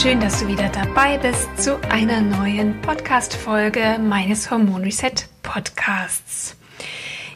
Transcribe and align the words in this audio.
Schön, 0.00 0.20
dass 0.20 0.38
du 0.38 0.46
wieder 0.46 0.68
dabei 0.68 1.18
bist 1.18 1.48
zu 1.60 1.76
einer 1.90 2.20
neuen 2.20 2.80
Podcast-Folge 2.82 3.98
meines 4.00 4.48
Hormon 4.48 4.84
Reset 4.84 5.10
Podcasts. 5.42 6.54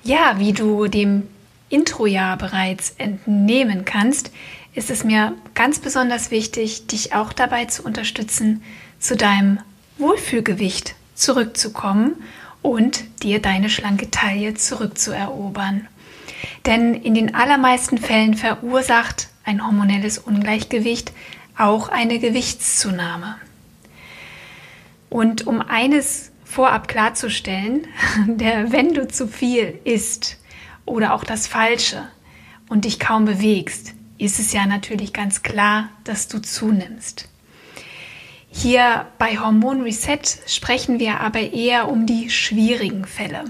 Ja, 0.05 0.39
wie 0.39 0.53
du 0.53 0.87
dem 0.87 1.27
Intro 1.71 2.07
ja 2.07 2.37
bereits 2.37 2.95
entnehmen 2.99 3.85
kannst, 3.85 4.31
ist 4.75 4.91
es 4.91 5.03
mir 5.03 5.35
ganz 5.55 5.81
besonders 5.81 6.31
wichtig, 6.31 6.87
dich 6.87 7.13
auch 7.17 7.33
dabei 7.33 7.65
zu 7.65 7.83
unterstützen, 7.83 8.63
zu 9.01 9.17
deinem 9.17 9.59
Wohlfühlgewicht 9.99 10.95
zurückzukommen 11.17 12.15
und 12.63 13.03
dir 13.25 13.43
deine 13.43 13.71
schlanke 13.71 14.13
Taille 14.13 14.55
zurückzuerobern. 14.55 15.89
Denn 16.65 16.95
in 16.95 17.15
den 17.15 17.35
allermeisten 17.35 17.99
Fällen 17.99 18.35
verursacht 18.35 19.31
ein 19.45 19.67
hormonelles 19.67 20.19
Ungleichgewicht 20.19 21.13
auch 21.57 21.89
eine 21.89 22.19
Gewichtszunahme. 22.19 23.37
Und 25.11 25.47
um 25.47 25.61
eines 25.61 26.33
vorab 26.45 26.89
klarzustellen, 26.89 27.87
der, 28.27 28.73
wenn 28.73 28.95
du 28.95 29.09
zu 29.09 29.29
viel 29.29 29.79
isst 29.85 30.39
oder 30.85 31.15
auch 31.15 31.25
das 31.25 31.47
Falsche 31.47 32.09
und 32.69 32.85
dich 32.85 32.99
kaum 32.99 33.25
bewegst, 33.25 33.95
ist 34.19 34.39
es 34.39 34.53
ja 34.53 34.67
natürlich 34.67 35.13
ganz 35.13 35.43
klar, 35.43 35.89
dass 36.05 36.29
du 36.29 36.41
zunimmst. 36.41 37.29
Hier 38.51 39.07
bei 39.19 39.39
Hormon 39.39 39.83
Reset 39.83 40.21
sprechen 40.47 41.01
wir 41.01 41.21
aber 41.21 41.41
eher 41.41 41.89
um 41.89 42.07
die 42.07 42.29
schwierigen 42.31 43.07
Fälle. 43.07 43.45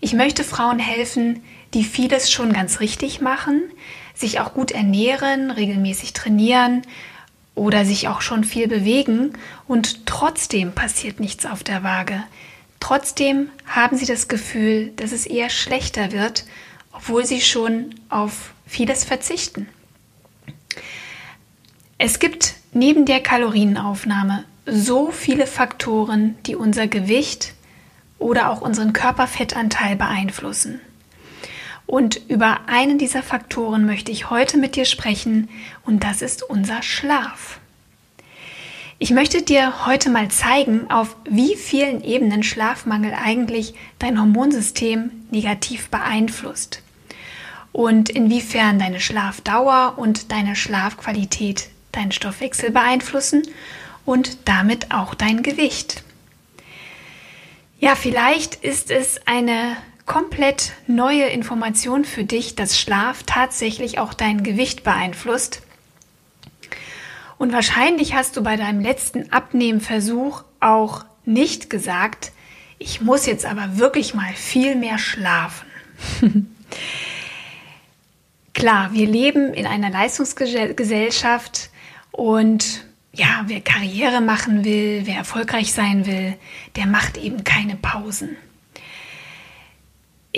Ich 0.00 0.12
möchte 0.12 0.44
Frauen 0.44 0.80
helfen, 0.80 1.42
die 1.74 1.84
vieles 1.84 2.30
schon 2.30 2.52
ganz 2.52 2.80
richtig 2.80 3.20
machen, 3.20 3.62
sich 4.14 4.40
auch 4.40 4.52
gut 4.52 4.72
ernähren, 4.72 5.50
regelmäßig 5.50 6.12
trainieren 6.12 6.82
oder 7.56 7.84
sich 7.84 8.06
auch 8.06 8.20
schon 8.20 8.44
viel 8.44 8.68
bewegen 8.68 9.32
und 9.66 10.06
trotzdem 10.06 10.72
passiert 10.72 11.18
nichts 11.18 11.44
auf 11.44 11.64
der 11.64 11.82
Waage. 11.82 12.22
Trotzdem 12.78 13.48
haben 13.66 13.96
sie 13.96 14.06
das 14.06 14.28
Gefühl, 14.28 14.92
dass 14.94 15.10
es 15.10 15.26
eher 15.26 15.50
schlechter 15.50 16.12
wird, 16.12 16.44
obwohl 16.92 17.24
sie 17.26 17.40
schon 17.40 17.94
auf 18.08 18.52
vieles 18.66 19.02
verzichten. 19.02 19.66
Es 21.98 22.18
gibt 22.18 22.54
neben 22.72 23.06
der 23.06 23.20
Kalorienaufnahme 23.20 24.44
so 24.66 25.10
viele 25.10 25.46
Faktoren, 25.46 26.36
die 26.44 26.56
unser 26.56 26.86
Gewicht 26.86 27.54
oder 28.18 28.50
auch 28.50 28.60
unseren 28.60 28.92
Körperfettanteil 28.92 29.96
beeinflussen. 29.96 30.80
Und 31.86 32.20
über 32.28 32.60
einen 32.66 32.98
dieser 32.98 33.22
Faktoren 33.22 33.86
möchte 33.86 34.10
ich 34.10 34.30
heute 34.30 34.58
mit 34.58 34.76
dir 34.76 34.84
sprechen 34.84 35.48
und 35.84 36.02
das 36.02 36.20
ist 36.22 36.42
unser 36.42 36.82
Schlaf. 36.82 37.60
Ich 38.98 39.10
möchte 39.10 39.42
dir 39.42 39.86
heute 39.86 40.08
mal 40.08 40.28
zeigen, 40.28 40.90
auf 40.90 41.16
wie 41.28 41.54
vielen 41.54 42.02
Ebenen 42.02 42.42
Schlafmangel 42.42 43.12
eigentlich 43.14 43.74
dein 43.98 44.18
Hormonsystem 44.18 45.10
negativ 45.30 45.90
beeinflusst 45.90 46.82
und 47.72 48.08
inwiefern 48.08 48.78
deine 48.78 49.00
Schlafdauer 49.00 49.94
und 49.98 50.32
deine 50.32 50.56
Schlafqualität 50.56 51.68
deinen 51.92 52.12
Stoffwechsel 52.12 52.70
beeinflussen 52.70 53.42
und 54.04 54.48
damit 54.48 54.92
auch 54.92 55.14
dein 55.14 55.42
Gewicht. 55.42 56.02
Ja, 57.78 57.94
vielleicht 57.94 58.54
ist 58.56 58.90
es 58.90 59.20
eine 59.26 59.76
komplett 60.06 60.72
neue 60.86 61.26
Information 61.26 62.04
für 62.04 62.24
dich, 62.24 62.54
dass 62.54 62.78
Schlaf 62.78 63.24
tatsächlich 63.24 63.98
auch 63.98 64.14
dein 64.14 64.42
Gewicht 64.42 64.84
beeinflusst. 64.84 65.62
Und 67.38 67.52
wahrscheinlich 67.52 68.14
hast 68.14 68.36
du 68.36 68.42
bei 68.42 68.56
deinem 68.56 68.80
letzten 68.80 69.30
Abnehmversuch 69.32 70.44
auch 70.60 71.04
nicht 71.24 71.68
gesagt, 71.68 72.32
ich 72.78 73.00
muss 73.00 73.26
jetzt 73.26 73.44
aber 73.44 73.78
wirklich 73.78 74.14
mal 74.14 74.32
viel 74.34 74.76
mehr 74.76 74.98
schlafen. 74.98 75.66
Klar, 78.54 78.92
wir 78.92 79.06
leben 79.06 79.52
in 79.52 79.66
einer 79.66 79.90
Leistungsgesellschaft 79.90 81.70
und 82.10 82.84
ja, 83.12 83.44
wer 83.46 83.60
Karriere 83.60 84.20
machen 84.20 84.64
will, 84.64 85.02
wer 85.04 85.16
erfolgreich 85.16 85.72
sein 85.72 86.06
will, 86.06 86.36
der 86.76 86.86
macht 86.86 87.18
eben 87.18 87.44
keine 87.44 87.76
Pausen. 87.76 88.36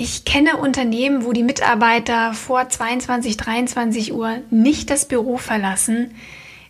Ich 0.01 0.25
kenne 0.25 0.59
Unternehmen, 0.59 1.25
wo 1.25 1.33
die 1.33 1.43
Mitarbeiter 1.43 2.33
vor 2.33 2.69
22, 2.69 3.37
23 3.37 4.13
Uhr 4.13 4.39
nicht 4.49 4.91
das 4.91 5.09
Büro 5.09 5.39
verlassen, 5.39 6.15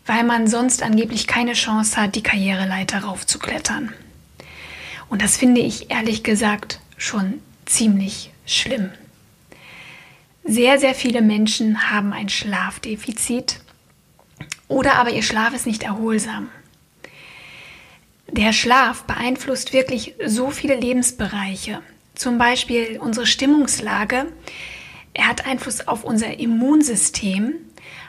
weil 0.07 0.25
man 0.25 0.47
sonst 0.47 0.83
angeblich 0.83 1.27
keine 1.27 1.53
Chance 1.53 2.01
hat, 2.01 2.15
die 2.15 2.23
Karriereleiter 2.23 3.01
raufzuklettern. 3.01 3.93
Und 5.11 5.21
das 5.21 5.37
finde 5.37 5.61
ich 5.61 5.91
ehrlich 5.91 6.23
gesagt 6.23 6.81
schon 6.97 7.43
ziemlich 7.67 8.31
schlimm. 8.47 8.93
Sehr, 10.43 10.79
sehr 10.79 10.95
viele 10.95 11.21
Menschen 11.21 11.91
haben 11.91 12.15
ein 12.15 12.31
Schlafdefizit 12.31 13.61
oder 14.69 14.95
aber 14.95 15.11
ihr 15.11 15.23
Schlaf 15.23 15.53
ist 15.53 15.67
nicht 15.67 15.83
erholsam. 15.83 16.49
Der 18.31 18.55
Schlaf 18.55 19.03
beeinflusst 19.03 19.75
wirklich 19.75 20.15
so 20.25 20.51
viele 20.51 20.77
Lebensbereiche 20.77 21.83
zum 22.19 22.39
Beispiel 22.39 22.99
unsere 23.01 23.27
Stimmungslage. 23.27 24.27
Er 25.15 25.29
hat 25.29 25.47
Einfluss 25.47 25.87
auf 25.87 26.05
unser 26.05 26.39
Immunsystem, 26.39 27.55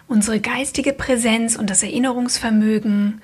unsere 0.08 0.40
geistige 0.40 0.94
Präsenz 0.94 1.56
und 1.56 1.70
das 1.70 1.84
Erinnerungsvermögen, 1.84 3.22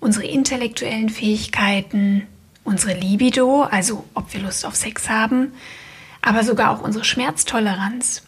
unsere 0.00 0.26
intellektuellen 0.26 1.08
Fähigkeiten, 1.08 2.26
unsere 2.64 2.94
Libido, 2.94 3.62
also 3.62 4.04
ob 4.14 4.32
wir 4.34 4.40
Lust 4.40 4.66
auf 4.66 4.74
Sex 4.74 5.08
haben, 5.08 5.52
aber 6.20 6.42
sogar 6.42 6.70
auch 6.70 6.82
unsere 6.82 7.04
Schmerztoleranz. 7.04 8.22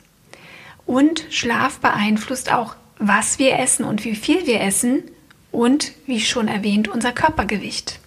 Und 0.87 1.27
Schlaf 1.31 1.79
beeinflusst 1.81 2.53
auch, 2.53 2.77
was 2.99 3.39
wir 3.39 3.59
essen 3.59 3.85
und 3.85 4.05
wie 4.05 4.15
viel 4.15 4.47
wir 4.47 4.61
essen 4.61 5.03
und, 5.51 5.93
wie 6.07 6.21
schon 6.21 6.49
erwähnt, 6.49 6.89
unser 6.89 7.13
Körpergewicht. 7.13 7.99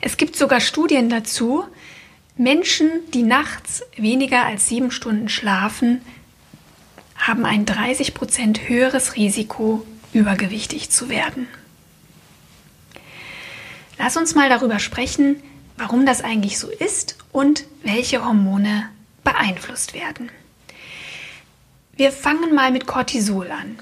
Es 0.00 0.16
gibt 0.16 0.36
sogar 0.36 0.60
Studien 0.60 1.08
dazu, 1.08 1.64
Menschen, 2.36 2.90
die 3.14 3.22
nachts 3.22 3.82
weniger 3.96 4.44
als 4.44 4.68
sieben 4.68 4.90
Stunden 4.90 5.28
schlafen, 5.28 6.02
haben 7.16 7.46
ein 7.46 7.64
30 7.64 8.12
Prozent 8.12 8.68
höheres 8.68 9.16
Risiko, 9.16 9.86
übergewichtig 10.12 10.90
zu 10.90 11.08
werden. 11.08 11.48
Lass 13.98 14.18
uns 14.18 14.34
mal 14.34 14.50
darüber 14.50 14.78
sprechen, 14.78 15.42
warum 15.78 16.04
das 16.04 16.22
eigentlich 16.22 16.58
so 16.58 16.68
ist 16.68 17.16
und 17.32 17.64
welche 17.82 18.24
Hormone 18.24 18.88
beeinflusst 19.24 19.94
werden. 19.94 20.30
Wir 21.96 22.12
fangen 22.12 22.54
mal 22.54 22.70
mit 22.70 22.86
Cortisol 22.86 23.50
an. 23.50 23.78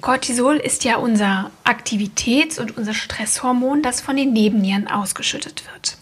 Cortisol 0.00 0.56
ist 0.56 0.84
ja 0.84 0.96
unser 0.96 1.50
Aktivitäts- 1.64 2.58
und 2.58 2.76
unser 2.78 2.94
Stresshormon, 2.94 3.82
das 3.82 4.00
von 4.00 4.16
den 4.16 4.32
Nebennieren 4.32 4.88
ausgeschüttet 4.88 5.64
wird. 5.72 5.98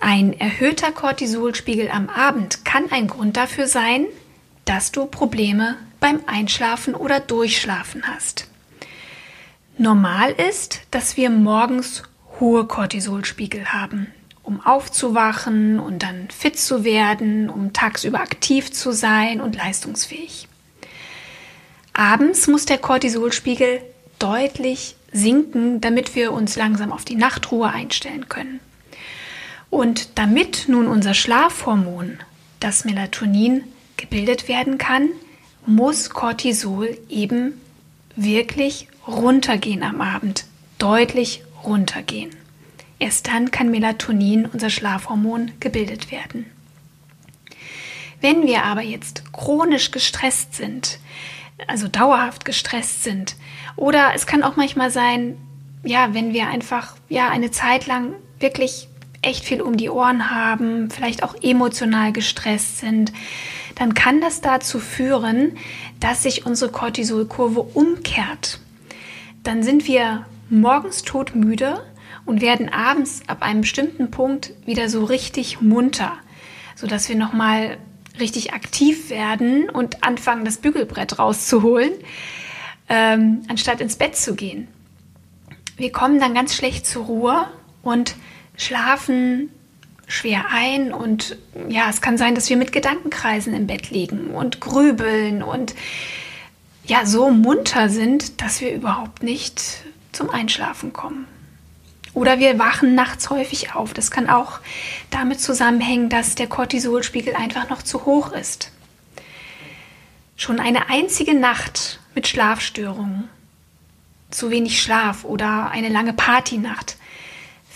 Ein 0.00 0.38
erhöhter 0.38 0.92
Cortisolspiegel 0.92 1.90
am 1.90 2.08
Abend 2.08 2.64
kann 2.64 2.90
ein 2.90 3.08
Grund 3.08 3.36
dafür 3.36 3.66
sein, 3.66 4.06
dass 4.64 4.92
du 4.92 5.06
Probleme 5.06 5.76
beim 5.98 6.20
Einschlafen 6.26 6.94
oder 6.94 7.18
Durchschlafen 7.18 8.04
hast. 8.06 8.46
Normal 9.76 10.32
ist, 10.32 10.80
dass 10.90 11.16
wir 11.16 11.30
morgens 11.30 12.04
hohe 12.38 12.66
Cortisolspiegel 12.66 13.72
haben, 13.72 14.12
um 14.42 14.64
aufzuwachen 14.64 15.80
und 15.80 16.02
dann 16.02 16.28
fit 16.30 16.58
zu 16.58 16.84
werden, 16.84 17.50
um 17.50 17.72
tagsüber 17.72 18.20
aktiv 18.20 18.72
zu 18.72 18.92
sein 18.92 19.40
und 19.40 19.56
leistungsfähig. 19.56 20.48
Abends 21.92 22.46
muss 22.46 22.66
der 22.66 22.78
Cortisolspiegel 22.78 23.82
deutlich 24.20 24.94
sinken, 25.12 25.80
damit 25.80 26.14
wir 26.14 26.32
uns 26.32 26.54
langsam 26.54 26.92
auf 26.92 27.04
die 27.04 27.16
Nachtruhe 27.16 27.68
einstellen 27.68 28.28
können. 28.28 28.60
Und 29.70 30.18
damit 30.18 30.64
nun 30.68 30.86
unser 30.86 31.14
Schlafhormon, 31.14 32.18
das 32.60 32.84
Melatonin, 32.84 33.64
gebildet 33.96 34.48
werden 34.48 34.78
kann, 34.78 35.08
muss 35.66 36.10
Cortisol 36.10 36.96
eben 37.08 37.60
wirklich 38.16 38.88
runtergehen 39.06 39.82
am 39.82 40.00
Abend, 40.00 40.46
deutlich 40.78 41.42
runtergehen. 41.64 42.30
Erst 42.98 43.28
dann 43.28 43.50
kann 43.50 43.70
Melatonin, 43.70 44.46
unser 44.46 44.70
Schlafhormon, 44.70 45.52
gebildet 45.60 46.10
werden. 46.10 46.46
Wenn 48.20 48.46
wir 48.46 48.64
aber 48.64 48.82
jetzt 48.82 49.32
chronisch 49.32 49.90
gestresst 49.90 50.54
sind, 50.54 50.98
also 51.68 51.86
dauerhaft 51.86 52.44
gestresst 52.44 53.04
sind, 53.04 53.36
oder 53.76 54.12
es 54.14 54.26
kann 54.26 54.42
auch 54.42 54.56
manchmal 54.56 54.90
sein, 54.90 55.36
ja, 55.84 56.12
wenn 56.14 56.32
wir 56.32 56.48
einfach 56.48 56.96
ja 57.08 57.28
eine 57.28 57.52
Zeit 57.52 57.86
lang 57.86 58.14
wirklich 58.40 58.88
echt 59.22 59.44
viel 59.44 59.60
um 59.60 59.76
die 59.76 59.90
Ohren 59.90 60.30
haben, 60.30 60.90
vielleicht 60.90 61.22
auch 61.22 61.34
emotional 61.42 62.12
gestresst 62.12 62.78
sind, 62.78 63.12
dann 63.74 63.94
kann 63.94 64.20
das 64.20 64.40
dazu 64.40 64.78
führen, 64.78 65.56
dass 66.00 66.22
sich 66.22 66.46
unsere 66.46 66.70
Cortisolkurve 66.70 67.60
umkehrt. 67.60 68.60
Dann 69.42 69.62
sind 69.62 69.86
wir 69.86 70.26
morgens 70.50 71.02
todmüde 71.02 71.84
und 72.26 72.40
werden 72.40 72.68
abends 72.68 73.22
ab 73.26 73.42
einem 73.42 73.62
bestimmten 73.62 74.10
Punkt 74.10 74.52
wieder 74.66 74.88
so 74.88 75.04
richtig 75.04 75.60
munter, 75.60 76.12
sodass 76.74 77.08
wir 77.08 77.16
nochmal 77.16 77.78
richtig 78.18 78.52
aktiv 78.52 79.10
werden 79.10 79.70
und 79.70 80.04
anfangen, 80.04 80.44
das 80.44 80.58
Bügelbrett 80.58 81.18
rauszuholen, 81.18 81.92
ähm, 82.88 83.42
anstatt 83.48 83.80
ins 83.80 83.96
Bett 83.96 84.16
zu 84.16 84.34
gehen. 84.34 84.68
Wir 85.76 85.92
kommen 85.92 86.18
dann 86.18 86.34
ganz 86.34 86.54
schlecht 86.54 86.86
zur 86.86 87.04
Ruhe 87.04 87.46
und 87.82 88.16
schlafen 88.58 89.50
schwer 90.08 90.46
ein 90.50 90.92
und 90.92 91.36
ja, 91.68 91.88
es 91.88 92.00
kann 92.00 92.18
sein, 92.18 92.34
dass 92.34 92.48
wir 92.48 92.56
mit 92.56 92.72
Gedankenkreisen 92.72 93.54
im 93.54 93.66
Bett 93.66 93.90
liegen 93.90 94.30
und 94.30 94.60
grübeln 94.60 95.42
und 95.42 95.74
ja, 96.84 97.04
so 97.04 97.30
munter 97.30 97.90
sind, 97.90 98.40
dass 98.40 98.60
wir 98.62 98.72
überhaupt 98.72 99.22
nicht 99.22 99.62
zum 100.12 100.30
Einschlafen 100.30 100.94
kommen. 100.94 101.26
Oder 102.14 102.38
wir 102.38 102.58
wachen 102.58 102.94
nachts 102.94 103.28
häufig 103.28 103.74
auf. 103.74 103.92
Das 103.92 104.10
kann 104.10 104.30
auch 104.30 104.60
damit 105.10 105.40
zusammenhängen, 105.40 106.08
dass 106.08 106.34
der 106.34 106.46
Cortisolspiegel 106.46 107.34
einfach 107.36 107.68
noch 107.68 107.82
zu 107.82 108.06
hoch 108.06 108.32
ist. 108.32 108.72
Schon 110.36 110.58
eine 110.58 110.88
einzige 110.88 111.34
Nacht 111.34 112.00
mit 112.14 112.26
Schlafstörungen, 112.26 113.28
zu 114.30 114.50
wenig 114.50 114.80
Schlaf 114.82 115.24
oder 115.24 115.70
eine 115.70 115.90
lange 115.90 116.14
Partynacht 116.14 116.96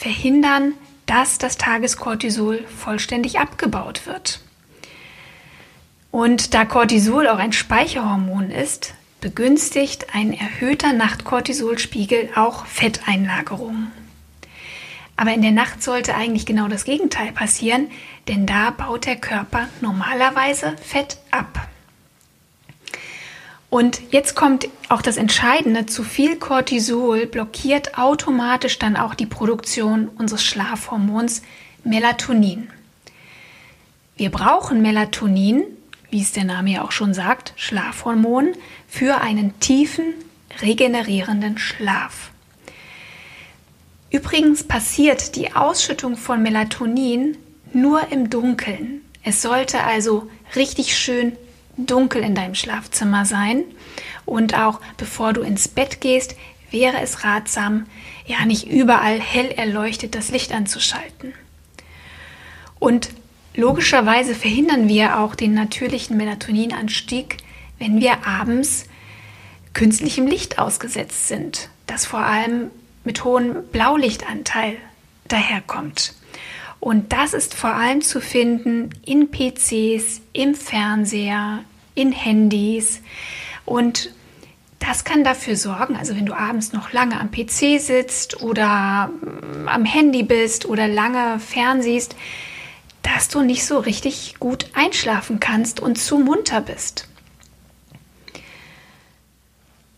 verhindern, 0.02 0.74
dass 1.06 1.38
das 1.38 1.56
Tagescortisol 1.58 2.64
vollständig 2.66 3.38
abgebaut 3.38 4.06
wird. 4.06 4.40
Und 6.10 6.54
da 6.54 6.64
Cortisol 6.64 7.28
auch 7.28 7.38
ein 7.38 7.52
Speicherhormon 7.52 8.50
ist, 8.50 8.94
begünstigt 9.20 10.14
ein 10.14 10.32
erhöhter 10.32 10.92
Nachtcortisolspiegel 10.92 12.30
auch 12.34 12.66
Fetteinlagerungen. 12.66 13.92
Aber 15.16 15.32
in 15.32 15.42
der 15.42 15.52
Nacht 15.52 15.82
sollte 15.82 16.16
eigentlich 16.16 16.46
genau 16.46 16.66
das 16.66 16.84
Gegenteil 16.84 17.30
passieren, 17.30 17.88
denn 18.26 18.44
da 18.44 18.70
baut 18.70 19.06
der 19.06 19.16
Körper 19.16 19.68
normalerweise 19.80 20.74
Fett 20.82 21.18
ab. 21.30 21.68
Und 23.72 24.02
jetzt 24.10 24.34
kommt 24.34 24.68
auch 24.90 25.00
das 25.00 25.16
Entscheidende, 25.16 25.86
zu 25.86 26.04
viel 26.04 26.36
Cortisol 26.36 27.24
blockiert 27.24 27.96
automatisch 27.96 28.78
dann 28.78 28.98
auch 28.98 29.14
die 29.14 29.24
Produktion 29.24 30.08
unseres 30.08 30.44
Schlafhormons 30.44 31.40
Melatonin. 31.82 32.68
Wir 34.14 34.30
brauchen 34.30 34.82
Melatonin, 34.82 35.64
wie 36.10 36.20
es 36.20 36.32
der 36.32 36.44
Name 36.44 36.72
ja 36.72 36.84
auch 36.84 36.92
schon 36.92 37.14
sagt, 37.14 37.54
Schlafhormon, 37.56 38.52
für 38.88 39.22
einen 39.22 39.58
tiefen, 39.58 40.04
regenerierenden 40.60 41.56
Schlaf. 41.56 42.30
Übrigens 44.10 44.64
passiert 44.64 45.34
die 45.34 45.54
Ausschüttung 45.54 46.18
von 46.18 46.42
Melatonin 46.42 47.38
nur 47.72 48.12
im 48.12 48.28
Dunkeln. 48.28 49.00
Es 49.22 49.40
sollte 49.40 49.82
also 49.82 50.28
richtig 50.56 50.94
schön 50.94 51.38
dunkel 51.76 52.22
in 52.22 52.34
deinem 52.34 52.54
Schlafzimmer 52.54 53.24
sein. 53.24 53.64
Und 54.24 54.54
auch 54.56 54.80
bevor 54.96 55.32
du 55.32 55.42
ins 55.42 55.68
Bett 55.68 56.00
gehst, 56.00 56.36
wäre 56.70 57.00
es 57.00 57.24
ratsam, 57.24 57.86
ja 58.26 58.44
nicht 58.44 58.66
überall 58.66 59.20
hell 59.20 59.50
erleuchtet 59.50 60.14
das 60.14 60.30
Licht 60.30 60.52
anzuschalten. 60.52 61.34
Und 62.78 63.10
logischerweise 63.54 64.34
verhindern 64.34 64.88
wir 64.88 65.18
auch 65.20 65.34
den 65.34 65.54
natürlichen 65.54 66.16
Melatoninanstieg, 66.16 67.38
wenn 67.78 68.00
wir 68.00 68.26
abends 68.26 68.86
künstlichem 69.74 70.26
Licht 70.26 70.58
ausgesetzt 70.58 71.28
sind, 71.28 71.68
das 71.86 72.06
vor 72.06 72.20
allem 72.20 72.70
mit 73.04 73.24
hohem 73.24 73.64
Blaulichtanteil 73.72 74.76
daherkommt. 75.28 76.14
Und 76.82 77.12
das 77.12 77.32
ist 77.32 77.54
vor 77.54 77.74
allem 77.74 78.00
zu 78.00 78.20
finden 78.20 78.90
in 79.06 79.30
PCs, 79.30 80.20
im 80.32 80.56
Fernseher, 80.56 81.60
in 81.94 82.10
Handys. 82.10 83.02
Und 83.64 84.10
das 84.80 85.04
kann 85.04 85.22
dafür 85.22 85.54
sorgen, 85.54 85.94
also 85.94 86.16
wenn 86.16 86.26
du 86.26 86.34
abends 86.34 86.72
noch 86.72 86.92
lange 86.92 87.20
am 87.20 87.30
PC 87.30 87.80
sitzt 87.80 88.42
oder 88.42 89.06
mm, 89.06 89.68
am 89.68 89.84
Handy 89.84 90.24
bist 90.24 90.66
oder 90.66 90.88
lange 90.88 91.38
fernsiehst, 91.38 92.16
dass 93.02 93.28
du 93.28 93.42
nicht 93.42 93.64
so 93.64 93.78
richtig 93.78 94.40
gut 94.40 94.66
einschlafen 94.72 95.38
kannst 95.38 95.78
und 95.78 95.98
zu 95.98 96.18
munter 96.18 96.62
bist. 96.62 97.06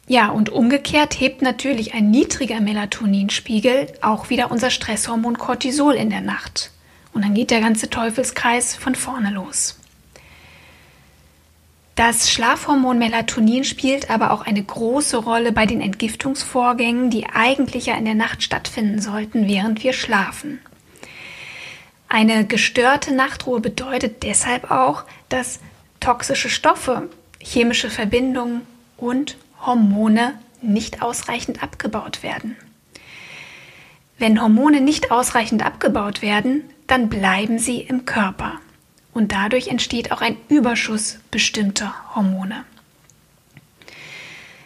Ja, 0.07 0.29
und 0.29 0.51
umgekehrt 0.51 1.19
hebt 1.19 1.41
natürlich 1.41 1.95
ein 1.95 2.11
niedriger 2.11 2.61
Melatoninspiegel 2.61 3.87
auch 4.03 4.29
wieder 4.29 4.51
unser 4.51 4.69
Stresshormon 4.69 5.39
Cortisol 5.39 5.95
in 5.95 6.11
der 6.11 6.21
Nacht. 6.21 6.73
Und 7.15 7.23
dann 7.23 7.35
geht 7.35 7.51
der 7.51 7.61
ganze 7.61 7.89
Teufelskreis 7.89 8.75
von 8.75 8.95
vorne 8.95 9.31
los. 9.31 9.79
Das 11.95 12.29
Schlafhormon 12.29 12.99
Melatonin 12.99 13.63
spielt 13.63 14.11
aber 14.11 14.33
auch 14.33 14.43
eine 14.43 14.63
große 14.63 15.17
Rolle 15.17 15.53
bei 15.53 15.65
den 15.65 15.81
Entgiftungsvorgängen, 15.81 17.09
die 17.09 17.27
eigentlich 17.27 17.87
ja 17.87 17.95
in 17.95 18.05
der 18.05 18.17
Nacht 18.17 18.43
stattfinden 18.43 19.01
sollten, 19.01 19.47
während 19.47 19.85
wir 19.85 19.93
schlafen. 19.93 20.59
Eine 22.09 22.47
gestörte 22.47 23.15
Nachtruhe 23.15 23.61
bedeutet 23.61 24.25
deshalb 24.25 24.73
auch, 24.73 25.05
dass 25.29 25.61
toxische 26.01 26.51
Stoffe, 26.51 27.09
chemische 27.39 27.91
Verbindungen 27.91 28.63
und 28.97 29.37
Hormone 29.65 30.35
nicht 30.63 31.01
ausreichend 31.01 31.63
abgebaut 31.63 32.25
werden. 32.25 32.57
Wenn 34.19 34.43
Hormone 34.43 34.81
nicht 34.81 35.13
ausreichend 35.13 35.65
abgebaut 35.65 36.23
werden, 36.23 36.65
dann 36.87 37.09
bleiben 37.09 37.59
sie 37.59 37.81
im 37.81 38.05
Körper 38.05 38.61
und 39.13 39.33
dadurch 39.33 39.69
entsteht 39.69 40.13
auch 40.13 40.21
ein 40.21 40.37
Überschuss 40.49 41.19
bestimmter 41.31 41.95
Hormone. 42.15 42.65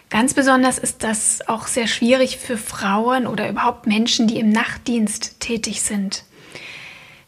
Ganz 0.09 0.33
besonders 0.33 0.79
ist 0.79 1.03
das 1.03 1.47
auch 1.47 1.67
sehr 1.67 1.85
schwierig 1.85 2.37
für 2.37 2.57
Frauen 2.57 3.27
oder 3.27 3.47
überhaupt 3.47 3.85
Menschen, 3.85 4.27
die 4.27 4.39
im 4.39 4.51
Nachtdienst 4.51 5.39
tätig 5.39 5.81
sind. 5.81 6.23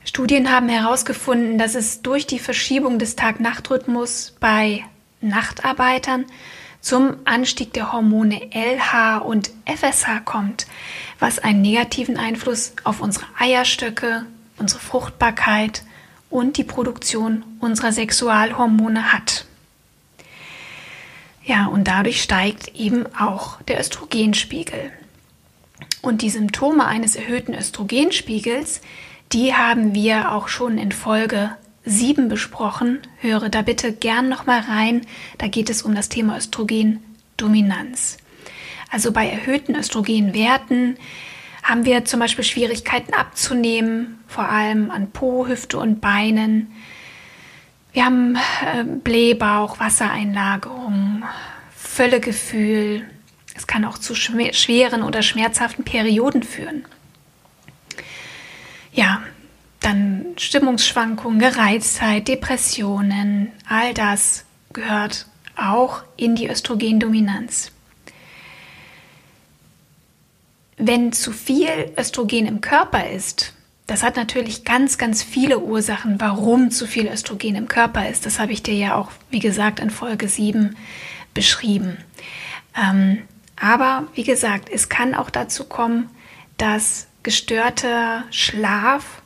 Studien 0.04 0.52
haben 0.52 0.68
herausgefunden, 0.68 1.60
dass 1.60 1.76
es 1.76 2.02
durch 2.02 2.26
die 2.26 2.40
Verschiebung 2.40 2.98
des 2.98 3.16
Tag-Nacht-Rhythmus 3.16 4.36
bei 4.40 4.84
Nachtarbeitern 5.22 6.26
zum 6.82 7.18
Anstieg 7.26 7.74
der 7.74 7.94
Hormone 7.94 8.50
LH 8.52 9.20
und 9.20 9.52
FSH 9.66 10.22
kommt, 10.26 10.66
was 11.20 11.38
einen 11.38 11.62
negativen 11.62 12.18
Einfluss 12.18 12.74
auf 12.84 13.00
unsere 13.00 13.26
Eierstöcke, 13.38 14.26
unsere 14.62 14.80
Fruchtbarkeit 14.80 15.84
und 16.30 16.58
die 16.58 16.64
Produktion 16.64 17.44
unserer 17.60 17.92
Sexualhormone 17.92 19.12
hat. 19.12 19.46
Ja, 21.44 21.66
und 21.66 21.88
dadurch 21.88 22.22
steigt 22.22 22.76
eben 22.76 23.06
auch 23.16 23.62
der 23.64 23.80
Östrogenspiegel. 23.80 24.92
Und 26.02 26.22
die 26.22 26.30
Symptome 26.30 26.86
eines 26.86 27.16
erhöhten 27.16 27.54
Östrogenspiegels, 27.54 28.82
die 29.34 29.54
haben 29.54 29.94
wir 29.94 30.32
auch 30.32 30.48
schon 30.48 30.78
in 30.78 30.92
Folge 30.92 31.52
7 31.86 32.30
besprochen. 32.30 33.00
Höre 33.20 33.50
da 33.50 33.64
bitte 33.64 33.92
gern 33.92 34.30
nochmal 34.30 34.60
rein. 34.62 35.02
Da 35.40 35.48
geht 35.48 35.70
es 35.70 35.82
um 35.82 35.96
das 35.96 36.10
Thema 36.10 36.38
Östrogendominanz. 36.38 38.18
Also 38.92 39.12
bei 39.12 39.28
erhöhten 39.28 39.76
Östrogenwerten 39.76 40.98
haben 41.72 41.86
wir 41.86 42.04
zum 42.04 42.20
Beispiel 42.20 42.44
Schwierigkeiten 42.44 43.14
abzunehmen, 43.14 44.22
vor 44.28 44.50
allem 44.50 44.92
an 44.92 45.12
Po, 45.12 45.48
Hüfte 45.48 45.78
und 45.78 46.02
Beinen. 46.02 46.70
Wir 47.94 48.04
haben 48.04 48.36
äh, 48.36 48.84
Blähbauch, 48.84 49.80
Wassereinlagerung, 49.80 51.24
Völlegefühl. 51.74 53.10
Es 53.56 53.68
kann 53.68 53.86
auch 53.86 53.98
zu 53.98 54.16
schweren 54.16 55.02
oder 55.02 55.22
schmerzhaften 55.22 55.86
Perioden 55.86 56.44
führen. 56.44 56.84
Ja, 58.92 59.22
dann 59.80 60.26
Stimmungsschwankungen, 60.36 61.40
Gereiztheit, 61.40 62.28
Depressionen, 62.28 63.54
all 63.70 63.94
das 63.94 64.44
gehört 64.74 65.26
auch 65.56 66.04
in 66.18 66.36
die 66.36 66.50
Östrogendominanz. 66.50 67.72
Wenn 70.82 71.14
zu 71.14 71.32
viel 71.32 71.92
Östrogen 71.98 72.48
im 72.48 72.60
Körper 72.60 73.10
ist, 73.10 73.54
das 73.86 74.04
hat 74.04 74.16
natürlich 74.16 74.64
ganz, 74.64 74.98
ganz 74.98 75.22
viele 75.22 75.60
Ursachen, 75.60 76.20
warum 76.20 76.72
zu 76.72 76.88
viel 76.88 77.08
Östrogen 77.08 77.56
im 77.56 77.68
Körper 77.68 78.10
ist. 78.10 78.26
Das 78.26 78.40
habe 78.40 78.52
ich 78.52 78.64
dir 78.64 78.74
ja 78.74 78.96
auch, 78.96 79.12
wie 79.30 79.40
gesagt, 79.40 79.80
in 79.80 79.90
Folge 79.90 80.28
7 80.28 80.76
beschrieben. 81.34 81.98
Ähm, 82.76 83.20
aber 83.60 84.08
wie 84.16 84.24
gesagt, 84.24 84.70
es 84.74 84.90
kann 84.90 85.14
auch 85.14 85.30
dazu 85.30 85.66
kommen, 85.66 86.10
dass 86.58 87.08
gestörter 87.22 88.24
Schlaf 88.32 89.22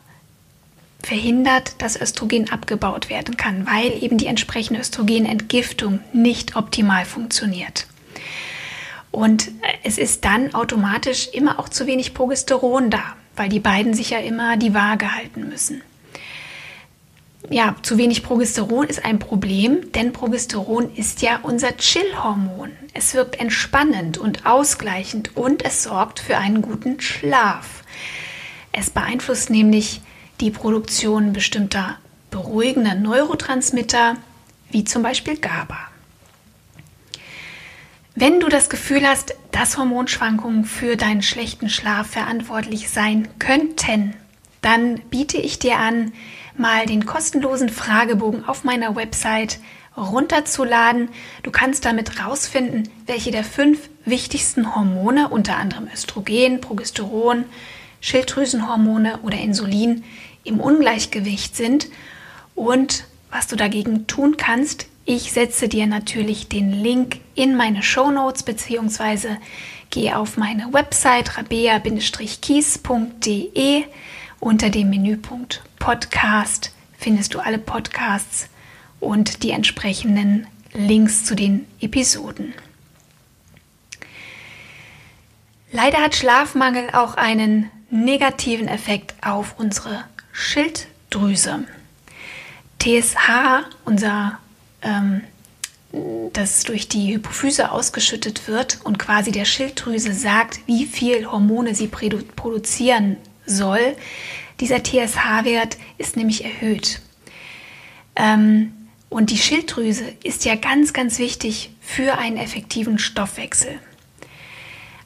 verhindert, 1.03 1.81
dass 1.81 1.99
Östrogen 1.99 2.49
abgebaut 2.49 3.09
werden 3.09 3.37
kann, 3.37 3.67
weil 3.67 4.03
eben 4.03 4.17
die 4.17 4.25
entsprechende 4.25 4.81
Östrogenentgiftung 4.81 5.99
nicht 6.11 6.55
optimal 6.55 7.05
funktioniert. 7.05 7.87
Und 9.15 9.49
es 9.83 9.97
ist 9.97 10.25
dann 10.25 10.53
automatisch 10.53 11.29
immer 11.31 11.57
auch 11.57 11.69
zu 11.69 11.87
wenig 11.87 12.13
Progesteron 12.13 12.89
da, 12.89 13.15
weil 13.37 13.47
die 13.47 13.61
beiden 13.61 13.93
sich 13.93 14.09
ja 14.09 14.19
immer 14.19 14.57
die 14.57 14.73
Waage 14.73 15.15
halten 15.15 15.47
müssen. 15.47 15.81
Ja, 17.49 17.77
zu 17.81 17.97
wenig 17.97 18.23
Progesteron 18.23 18.87
ist 18.87 19.05
ein 19.05 19.19
Problem, 19.19 19.89
denn 19.93 20.11
Progesteron 20.11 20.93
ist 20.93 21.21
ja 21.21 21.39
unser 21.43 21.77
Chill-Hormon. 21.77 22.71
Es 22.93 23.13
wirkt 23.13 23.39
entspannend 23.39 24.17
und 24.17 24.45
ausgleichend 24.45 25.37
und 25.37 25.63
es 25.63 25.83
sorgt 25.83 26.19
für 26.19 26.37
einen 26.37 26.61
guten 26.61 26.99
Schlaf. 26.99 27.85
Es 28.73 28.89
beeinflusst 28.89 29.49
nämlich 29.49 30.01
die 30.41 30.51
Produktion 30.51 31.31
bestimmter 31.31 31.99
beruhigender 32.31 32.95
Neurotransmitter, 32.95 34.17
wie 34.71 34.83
zum 34.83 35.03
Beispiel 35.03 35.37
GABA. 35.37 35.94
Wenn 38.17 38.39
du 38.39 38.47
das 38.47 38.69
Gefühl 38.69 39.05
hast, 39.05 39.35
dass 39.51 39.77
Hormonschwankungen 39.77 40.63
für 40.63 40.95
deinen 40.95 41.21
schlechten 41.21 41.67
Schlaf 41.67 42.07
verantwortlich 42.07 42.89
sein 42.89 43.27
könnten, 43.39 44.13
dann 44.61 45.01
biete 45.09 45.37
ich 45.37 45.59
dir 45.59 45.77
an, 45.79 46.13
mal 46.57 46.85
den 46.85 47.05
kostenlosen 47.05 47.67
Fragebogen 47.67 48.45
auf 48.45 48.63
meiner 48.63 48.95
Website 48.95 49.59
runterzuladen. 49.97 51.09
Du 51.43 51.51
kannst 51.51 51.83
damit 51.83 52.17
herausfinden, 52.17 52.83
welche 53.05 53.31
der 53.31 53.43
fünf 53.43 53.89
wichtigsten 54.05 54.73
Hormone, 54.75 55.27
unter 55.27 55.57
anderem 55.57 55.89
Östrogen, 55.93 56.61
Progesteron, 56.61 57.43
Schilddrüsenhormone 57.99 59.19
oder 59.23 59.37
Insulin, 59.39 60.05
im 60.45 60.61
Ungleichgewicht 60.61 61.57
sind 61.57 61.89
und 62.55 63.03
was 63.29 63.47
du 63.47 63.57
dagegen 63.57 64.07
tun 64.07 64.37
kannst, 64.37 64.87
ich 65.05 65.31
setze 65.31 65.69
dir 65.69 65.85
natürlich 65.85 66.49
den 66.49 66.71
Link 66.71 67.19
in 67.35 67.55
meine 67.55 67.83
Show 67.83 68.09
Notes 68.09 68.41
beziehungsweise 68.43 69.37
gehe 69.91 70.17
auf 70.17 70.37
meine 70.37 70.73
Website 70.73 71.37
rabea-kies.de. 71.37 73.83
Unter 74.39 74.69
dem 74.69 74.89
Menüpunkt 74.89 75.61
Podcast 75.79 76.73
findest 76.97 77.35
du 77.35 77.39
alle 77.39 77.59
Podcasts 77.59 78.49
und 78.99 79.43
die 79.43 79.51
entsprechenden 79.51 80.47
Links 80.73 81.23
zu 81.23 81.35
den 81.35 81.67
Episoden. 81.79 82.53
Leider 85.71 85.99
hat 85.99 86.15
Schlafmangel 86.15 86.89
auch 86.93 87.13
einen 87.15 87.69
negativen 87.91 88.67
Effekt 88.67 89.13
auf 89.21 89.59
unsere 89.59 90.03
Schilddrüse. 90.31 91.65
TSH, 92.79 93.65
unser 93.83 94.39
ähm, 94.85 95.21
das 96.33 96.63
durch 96.63 96.87
die 96.87 97.13
Hypophyse 97.13 97.71
ausgeschüttet 97.71 98.47
wird 98.47 98.79
und 98.83 98.99
quasi 98.99 99.31
der 99.31 99.45
Schilddrüse 99.45 100.13
sagt, 100.13 100.59
wie 100.65 100.85
viel 100.85 101.25
Hormone 101.31 101.73
sie 101.75 101.87
produzieren 101.87 103.17
soll. 103.45 103.95
Dieser 104.59 104.83
TSH-Wert 104.83 105.77
ist 105.97 106.17
nämlich 106.17 106.43
erhöht. 106.43 106.99
Ähm, 108.15 108.73
und 109.09 109.29
die 109.31 109.37
Schilddrüse 109.37 110.03
ist 110.23 110.43
ja 110.45 110.55
ganz, 110.55 110.91
ganz 110.93 111.19
wichtig 111.19 111.71
für 111.79 112.17
einen 112.17 112.37
effektiven 112.37 112.99
Stoffwechsel. 112.99 113.79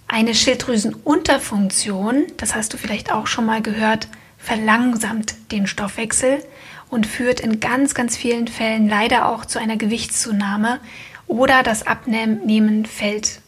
Eine 0.07 0.33
Schilddrüsenunterfunktion, 0.33 2.25
das 2.38 2.55
hast 2.55 2.74
du 2.74 2.77
vielleicht 2.77 3.12
auch 3.12 3.27
schon 3.27 3.45
mal 3.45 3.62
gehört, 3.62 4.07
verlangsamt 4.39 5.36
den 5.51 5.67
Stoffwechsel 5.67 6.43
und 6.89 7.08
führt 7.08 7.39
in 7.39 7.60
ganz, 7.60 7.93
ganz 7.93 8.17
vielen 8.17 8.48
Fällen 8.48 8.89
leider 8.89 9.29
auch 9.29 9.46
zu 9.46 9.60
einer 9.60 9.77
Gewichtszunahme 9.77 10.79
oder 11.27 11.63
das 11.63 11.86
Abnehmen 11.86 12.86
fällt 12.86 13.41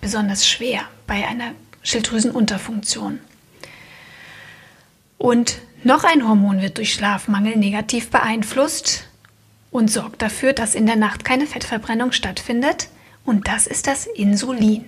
besonders 0.00 0.48
schwer 0.48 0.82
bei 1.06 1.26
einer 1.26 1.52
Schilddrüsenunterfunktion. 1.82 3.18
Und 5.16 5.58
noch 5.82 6.04
ein 6.04 6.26
Hormon 6.26 6.62
wird 6.62 6.78
durch 6.78 6.94
Schlafmangel 6.94 7.56
negativ 7.56 8.10
beeinflusst 8.10 9.08
und 9.70 9.90
sorgt 9.90 10.22
dafür, 10.22 10.52
dass 10.52 10.74
in 10.74 10.86
der 10.86 10.96
Nacht 10.96 11.24
keine 11.24 11.46
Fettverbrennung 11.46 12.12
stattfindet 12.12 12.88
und 13.24 13.48
das 13.48 13.66
ist 13.66 13.86
das 13.86 14.06
Insulin. 14.06 14.84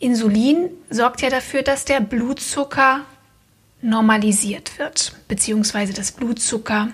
Insulin 0.00 0.70
sorgt 0.90 1.22
ja 1.22 1.30
dafür, 1.30 1.62
dass 1.62 1.84
der 1.84 2.00
Blutzucker 2.00 3.04
normalisiert 3.80 4.78
wird, 4.78 5.12
beziehungsweise 5.28 5.92
das 5.92 6.12
Blutzucker 6.12 6.88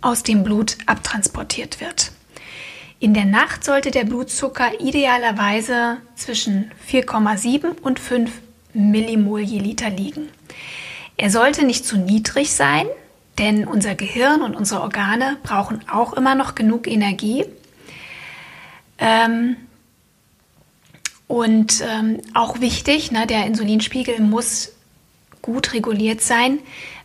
aus 0.00 0.22
dem 0.22 0.44
Blut 0.44 0.76
abtransportiert 0.86 1.80
wird. 1.80 2.12
In 3.00 3.14
der 3.14 3.24
Nacht 3.24 3.64
sollte 3.64 3.90
der 3.90 4.04
Blutzucker 4.04 4.80
idealerweise 4.80 5.98
zwischen 6.16 6.72
4,7 6.90 7.80
und 7.80 8.00
5 8.00 8.30
Millimol 8.74 9.40
je 9.40 9.60
Liter 9.60 9.90
liegen. 9.90 10.28
Er 11.16 11.30
sollte 11.30 11.64
nicht 11.64 11.84
zu 11.84 11.96
niedrig 11.96 12.52
sein, 12.52 12.86
denn 13.38 13.66
unser 13.66 13.94
Gehirn 13.94 14.42
und 14.42 14.56
unsere 14.56 14.82
Organe 14.82 15.36
brauchen 15.42 15.88
auch 15.88 16.12
immer 16.12 16.34
noch 16.34 16.54
genug 16.54 16.88
Energie. 16.88 17.44
Ähm, 18.98 19.56
und 21.28 21.84
ähm, 21.88 22.20
auch 22.34 22.60
wichtig, 22.60 23.12
ne, 23.12 23.26
der 23.26 23.46
Insulinspiegel 23.46 24.20
muss 24.20 24.72
gut 25.48 25.72
reguliert 25.72 26.20
sein, 26.20 26.58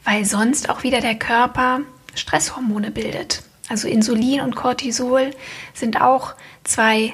weil 0.03 0.25
sonst 0.25 0.69
auch 0.69 0.83
wieder 0.83 0.99
der 0.99 1.15
Körper 1.15 1.79
Stresshormone 2.13 2.91
bildet. 2.91 3.43
Also 3.69 3.87
Insulin 3.87 4.41
und 4.41 4.55
Cortisol 4.55 5.31
sind 5.73 6.01
auch 6.01 6.33
zwei 6.65 7.13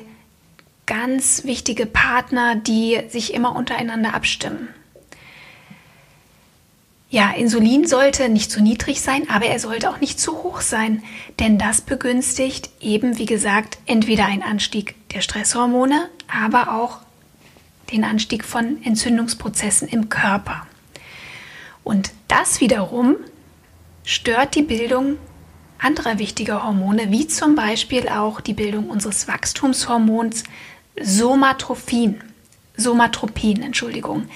ganz 0.88 1.44
wichtige 1.44 1.86
Partner, 1.86 2.56
die 2.56 3.00
sich 3.10 3.36
immer 3.36 3.56
untereinander 3.56 4.16
abstimmen. 4.16 4.70
Ja, 7.12 7.30
Insulin 7.32 7.86
sollte 7.86 8.28
nicht 8.28 8.52
zu 8.52 8.62
niedrig 8.62 9.02
sein, 9.02 9.30
aber 9.30 9.46
er 9.46 9.60
sollte 9.60 9.92
auch 9.92 10.00
nicht 10.00 10.20
zu 10.20 10.44
hoch 10.44 10.62
sein, 10.62 11.04
denn 11.40 11.60
das 11.60 11.82
begünstigt 11.82 12.72
eben, 12.82 13.20
wie 13.20 13.28
gesagt, 13.28 13.78
entweder 13.86 14.26
einen 14.26 14.44
Anstieg 14.44 14.96
der 15.10 15.22
Stresshormone, 15.22 16.10
aber 16.28 16.74
auch 16.74 16.98
den 17.92 18.04
Anstieg 18.04 18.44
von 18.44 18.84
Entzündungsprozessen 18.84 19.88
im 19.88 20.10
Körper. 20.10 20.66
Und 21.84 22.12
das 22.28 22.62
wiederum 22.62 23.18
stört 24.04 24.56
die 24.56 24.64
Bildung 24.64 25.18
anderer 25.80 26.20
wichtiger 26.20 26.64
Hormone, 26.64 27.12
wie 27.12 27.28
zum 27.28 27.56
Beispiel 27.56 28.08
auch 28.10 28.42
die 28.42 28.54
Bildung 28.54 28.90
unseres 28.90 29.28
Wachstumshormons 29.28 30.44
Somatropin. 31.02 32.22
Somatropin, 32.76 33.62
Entschuldigung, 33.62 34.28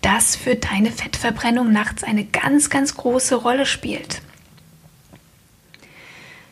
das 0.00 0.34
für 0.36 0.56
deine 0.56 0.90
Fettverbrennung 0.90 1.72
nachts 1.72 2.04
eine 2.04 2.24
ganz, 2.24 2.70
ganz 2.70 2.96
große 2.96 3.34
Rolle 3.36 3.66
spielt. 3.66 4.22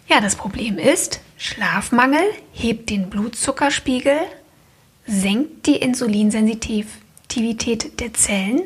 Ja, 0.08 0.20
das 0.20 0.36
Problem 0.36 0.78
ist, 0.78 1.20
Schlafmangel 1.38 2.22
hebt 2.52 2.90
den 2.90 3.10
Blutzuckerspiegel, 3.10 4.18
senkt 5.06 5.66
die 5.66 5.76
Insulinsensitivität 5.76 8.00
der 8.00 8.12
Zellen 8.14 8.62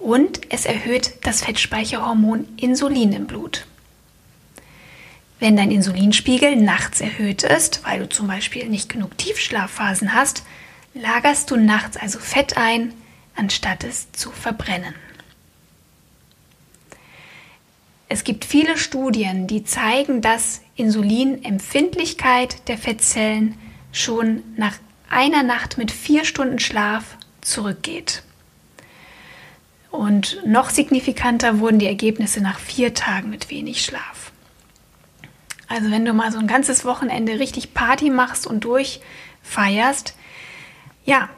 und 0.00 0.40
es 0.48 0.64
erhöht 0.64 1.12
das 1.22 1.44
Fettspeicherhormon 1.44 2.48
Insulin 2.56 3.12
im 3.12 3.26
Blut. 3.26 3.66
Wenn 5.38 5.56
dein 5.56 5.70
Insulinspiegel 5.70 6.56
nachts 6.56 7.00
erhöht 7.00 7.42
ist, 7.44 7.84
weil 7.84 8.00
du 8.00 8.08
zum 8.08 8.26
Beispiel 8.26 8.68
nicht 8.68 8.88
genug 8.88 9.16
Tiefschlafphasen 9.16 10.14
hast, 10.14 10.42
lagerst 10.94 11.50
du 11.50 11.56
nachts 11.56 11.96
also 11.96 12.18
Fett 12.18 12.56
ein, 12.56 12.92
anstatt 13.36 13.84
es 13.84 14.10
zu 14.12 14.30
verbrennen. 14.30 14.94
Es 18.08 18.24
gibt 18.24 18.44
viele 18.44 18.76
Studien, 18.76 19.46
die 19.46 19.64
zeigen, 19.64 20.20
dass 20.20 20.62
Insulinempfindlichkeit 20.74 22.68
der 22.68 22.76
Fettzellen 22.76 23.56
schon 23.92 24.42
nach 24.56 24.74
einer 25.08 25.42
Nacht 25.42 25.78
mit 25.78 25.92
vier 25.92 26.24
Stunden 26.24 26.58
Schlaf 26.58 27.16
zurückgeht. 27.40 28.24
Und 29.90 30.38
noch 30.46 30.70
signifikanter 30.70 31.58
wurden 31.58 31.78
die 31.78 31.86
Ergebnisse 31.86 32.40
nach 32.40 32.58
vier 32.58 32.94
Tagen 32.94 33.30
mit 33.30 33.50
wenig 33.50 33.84
Schlaf. 33.84 34.32
Also 35.68 35.90
wenn 35.90 36.04
du 36.04 36.12
mal 36.12 36.32
so 36.32 36.38
ein 36.38 36.46
ganzes 36.46 36.84
Wochenende 36.84 37.38
richtig 37.38 37.74
Party 37.74 38.10
machst 38.10 38.46
und 38.46 38.64
durchfeierst, 38.64 40.14
ja, 41.04 41.28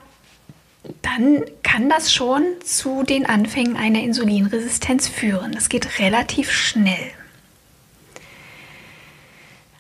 dann 1.01 1.45
kann 1.63 1.89
das 1.89 2.13
schon 2.13 2.43
zu 2.65 3.03
den 3.03 3.27
Anfängen 3.27 3.77
einer 3.77 4.01
Insulinresistenz 4.01 5.07
führen. 5.09 5.53
Das 5.53 5.69
geht 5.69 5.99
relativ 5.99 6.51
schnell. 6.51 7.13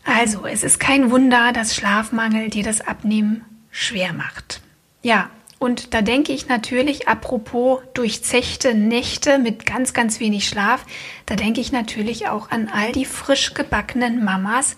Also, 0.04 0.46
es 0.46 0.62
ist 0.62 0.80
kein 0.80 1.10
Wunder, 1.10 1.52
dass 1.52 1.76
Schlafmangel 1.76 2.50
dir 2.50 2.64
das 2.64 2.80
Abnehmen 2.80 3.44
schwer 3.70 4.12
macht. 4.12 4.60
Ja, 5.02 5.30
und 5.62 5.94
da 5.94 6.02
denke 6.02 6.32
ich 6.32 6.48
natürlich, 6.48 7.06
apropos 7.06 7.82
durchzechte 7.94 8.74
Nächte 8.74 9.38
mit 9.38 9.64
ganz, 9.64 9.94
ganz 9.94 10.18
wenig 10.18 10.48
Schlaf, 10.48 10.84
da 11.24 11.36
denke 11.36 11.60
ich 11.60 11.70
natürlich 11.70 12.26
auch 12.26 12.50
an 12.50 12.68
all 12.68 12.90
die 12.90 13.04
frisch 13.04 13.54
gebackenen 13.54 14.24
Mamas, 14.24 14.76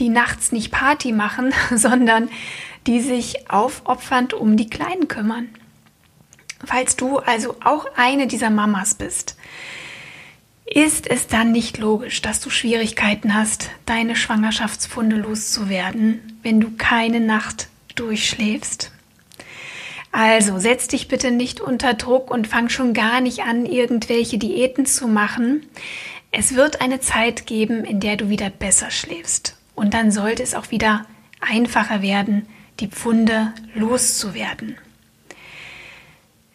die 0.00 0.08
nachts 0.08 0.50
nicht 0.50 0.72
Party 0.72 1.12
machen, 1.12 1.54
sondern 1.72 2.30
die 2.88 3.00
sich 3.00 3.48
aufopfernd 3.48 4.34
um 4.34 4.56
die 4.56 4.68
Kleinen 4.68 5.06
kümmern. 5.06 5.50
Falls 6.64 6.96
du 6.96 7.18
also 7.18 7.54
auch 7.62 7.86
eine 7.94 8.26
dieser 8.26 8.50
Mamas 8.50 8.96
bist, 8.96 9.36
ist 10.66 11.06
es 11.08 11.28
dann 11.28 11.52
nicht 11.52 11.78
logisch, 11.78 12.22
dass 12.22 12.40
du 12.40 12.50
Schwierigkeiten 12.50 13.34
hast, 13.34 13.70
deine 13.86 14.16
Schwangerschaftsfunde 14.16 15.14
loszuwerden, 15.14 16.40
wenn 16.42 16.58
du 16.58 16.72
keine 16.76 17.20
Nacht 17.20 17.68
durchschläfst? 17.94 18.90
Also 20.16 20.60
setz 20.60 20.86
dich 20.86 21.08
bitte 21.08 21.32
nicht 21.32 21.60
unter 21.60 21.94
Druck 21.94 22.30
und 22.30 22.46
fang 22.46 22.68
schon 22.68 22.94
gar 22.94 23.20
nicht 23.20 23.40
an, 23.42 23.66
irgendwelche 23.66 24.38
Diäten 24.38 24.86
zu 24.86 25.08
machen. 25.08 25.66
Es 26.30 26.54
wird 26.54 26.80
eine 26.80 27.00
Zeit 27.00 27.46
geben, 27.46 27.84
in 27.84 27.98
der 27.98 28.16
du 28.16 28.28
wieder 28.28 28.48
besser 28.48 28.92
schläfst. 28.92 29.56
Und 29.74 29.92
dann 29.92 30.12
sollte 30.12 30.44
es 30.44 30.54
auch 30.54 30.70
wieder 30.70 31.04
einfacher 31.40 32.00
werden, 32.00 32.46
die 32.78 32.86
Pfunde 32.86 33.52
loszuwerden. 33.74 34.78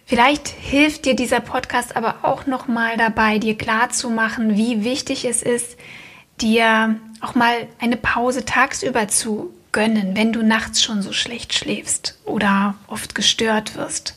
Vielleicht 0.05 0.47
hilft 0.47 1.03
dir 1.03 1.17
dieser 1.17 1.41
Podcast 1.41 1.97
aber 1.97 2.19
auch 2.21 2.45
noch 2.45 2.69
mal 2.69 2.95
dabei, 2.95 3.39
dir 3.39 3.57
klar 3.57 3.89
zu 3.89 4.09
machen, 4.09 4.55
wie 4.55 4.85
wichtig 4.85 5.25
es 5.25 5.43
ist, 5.43 5.77
dir 6.39 6.95
auch 7.19 7.35
mal 7.35 7.67
eine 7.77 7.97
Pause 7.97 8.45
tagsüber 8.45 9.09
zu 9.09 9.53
gönnen, 9.71 10.15
wenn 10.15 10.33
du 10.33 10.43
nachts 10.43 10.81
schon 10.81 11.01
so 11.01 11.13
schlecht 11.13 11.53
schläfst 11.53 12.17
oder 12.25 12.75
oft 12.87 13.15
gestört 13.15 13.75
wirst. 13.75 14.15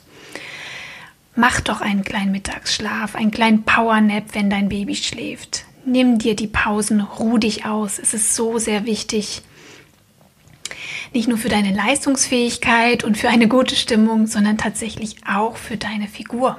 Mach 1.35 1.61
doch 1.61 1.81
einen 1.81 2.05
kleinen 2.05 2.33
Mittagsschlaf, 2.33 3.15
einen 3.15 3.31
kleinen 3.31 3.63
Powernap, 3.65 4.35
wenn 4.35 4.51
dein 4.51 4.69
Baby 4.69 4.95
schläft. 4.97 5.65
Nimm 5.85 6.19
dir 6.19 6.37
die 6.37 6.47
Pausen, 6.47 7.01
ruh 7.01 7.39
dich 7.39 7.65
aus. 7.65 7.99
Es 7.99 8.13
ist 8.15 8.35
so 8.35 8.59
sehr 8.59 8.85
wichtig, 8.85 9.43
nicht 11.13 11.29
nur 11.29 11.39
für 11.39 11.49
deine 11.49 11.75
Leistungsfähigkeit 11.75 13.05
und 13.05 13.19
für 13.19 13.29
eine 13.29 13.49
gute 13.49 13.77
Stimmung, 13.77 14.27
sondern 14.27 14.59
tatsächlich 14.59 15.17
auch 15.27 15.57
für 15.57 15.77
deine 15.77 16.09
Figur. 16.09 16.59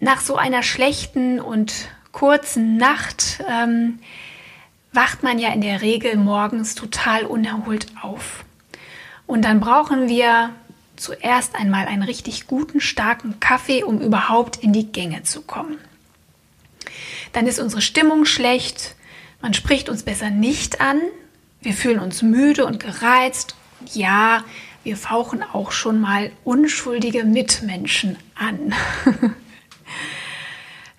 Nach 0.00 0.20
so 0.20 0.36
einer 0.36 0.62
schlechten 0.62 1.40
und 1.40 1.88
kurzen 2.12 2.76
Nacht 2.76 3.42
ähm, 3.48 3.98
wacht 4.94 5.22
man 5.22 5.38
ja 5.38 5.52
in 5.52 5.60
der 5.60 5.82
Regel 5.82 6.16
morgens 6.16 6.74
total 6.74 7.24
unerholt 7.24 7.86
auf. 8.00 8.44
Und 9.26 9.44
dann 9.44 9.60
brauchen 9.60 10.08
wir 10.08 10.50
zuerst 10.96 11.56
einmal 11.56 11.86
einen 11.86 12.02
richtig 12.02 12.46
guten, 12.46 12.80
starken 12.80 13.40
Kaffee, 13.40 13.82
um 13.82 14.00
überhaupt 14.00 14.56
in 14.56 14.72
die 14.72 14.92
Gänge 14.92 15.22
zu 15.24 15.42
kommen. 15.42 15.78
Dann 17.32 17.46
ist 17.46 17.58
unsere 17.58 17.82
Stimmung 17.82 18.24
schlecht, 18.24 18.94
man 19.42 19.54
spricht 19.54 19.88
uns 19.88 20.04
besser 20.04 20.30
nicht 20.30 20.80
an, 20.80 21.00
wir 21.60 21.72
fühlen 21.72 21.98
uns 21.98 22.22
müde 22.22 22.64
und 22.64 22.78
gereizt. 22.78 23.56
Ja, 23.92 24.44
wir 24.84 24.96
fauchen 24.96 25.42
auch 25.42 25.72
schon 25.72 26.00
mal 26.00 26.30
unschuldige 26.44 27.24
Mitmenschen 27.24 28.16
an. 28.34 28.74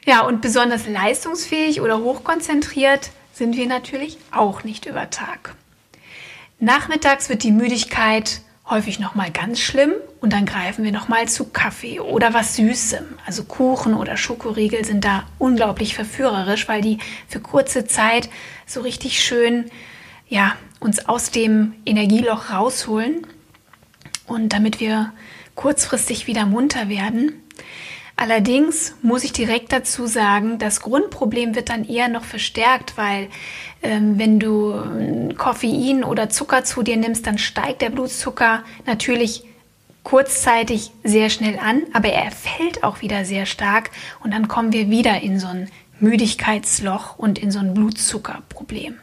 ja, 0.05 0.21
und 0.21 0.41
besonders 0.41 0.87
leistungsfähig 0.87 1.81
oder 1.81 1.99
hochkonzentriert 1.99 3.11
sind 3.35 3.57
wir 3.57 3.67
natürlich 3.67 4.17
auch 4.31 4.63
nicht 4.63 4.85
über 4.85 5.09
Tag. 5.09 5.55
Nachmittags 6.59 7.27
wird 7.27 7.43
die 7.43 7.51
Müdigkeit 7.51 8.39
häufig 8.69 8.97
noch 8.97 9.13
mal 9.13 9.29
ganz 9.29 9.59
schlimm 9.59 9.91
und 10.21 10.31
dann 10.31 10.45
greifen 10.45 10.85
wir 10.85 10.93
noch 10.93 11.09
mal 11.09 11.27
zu 11.27 11.45
Kaffee 11.45 11.99
oder 11.99 12.33
was 12.33 12.55
Süßem. 12.55 13.05
Also 13.25 13.43
Kuchen 13.43 13.93
oder 13.93 14.15
Schokoriegel 14.15 14.85
sind 14.85 15.03
da 15.03 15.25
unglaublich 15.37 15.93
verführerisch, 15.93 16.67
weil 16.69 16.81
die 16.81 16.97
für 17.27 17.41
kurze 17.41 17.85
Zeit 17.85 18.29
so 18.65 18.81
richtig 18.81 19.21
schön 19.21 19.65
ja, 20.27 20.55
uns 20.79 21.07
aus 21.07 21.29
dem 21.29 21.73
Energieloch 21.85 22.51
rausholen 22.51 23.27
und 24.27 24.53
damit 24.53 24.79
wir 24.79 25.11
kurzfristig 25.55 26.25
wieder 26.25 26.45
munter 26.45 26.87
werden. 26.87 27.43
Allerdings 28.17 28.95
muss 29.01 29.25
ich 29.25 29.33
direkt 29.33 29.73
dazu 29.73 30.07
sagen, 30.07 30.57
das 30.57 30.81
Grundproblem 30.81 31.53
wird 31.53 31.69
dann 31.69 31.83
eher 31.83 32.07
noch 32.07 32.23
verstärkt, 32.23 32.97
weil 32.97 33.27
ähm, 33.83 34.17
wenn 34.17 34.39
du 34.39 34.71
äh, 34.71 35.33
Koffein 35.33 36.03
oder 36.03 36.29
Zucker 36.29 36.63
zu 36.63 36.81
dir 36.81 36.95
nimmst, 36.95 37.27
dann 37.27 37.37
steigt 37.37 37.81
der 37.81 37.89
Blutzucker 37.89 38.63
natürlich 38.85 39.43
kurzzeitig 40.03 40.91
sehr 41.03 41.29
schnell 41.29 41.59
an, 41.59 41.81
aber 41.91 42.09
er 42.09 42.31
fällt 42.31 42.83
auch 42.83 43.01
wieder 43.01 43.25
sehr 43.25 43.45
stark 43.45 43.89
und 44.23 44.31
dann 44.31 44.47
kommen 44.47 44.71
wir 44.71 44.89
wieder 44.89 45.21
in 45.21 45.39
so 45.39 45.47
ein 45.47 45.69
Müdigkeitsloch 45.99 47.17
und 47.17 47.37
in 47.37 47.51
so 47.51 47.59
ein 47.59 47.73
Blutzuckerproblem. 47.73 48.97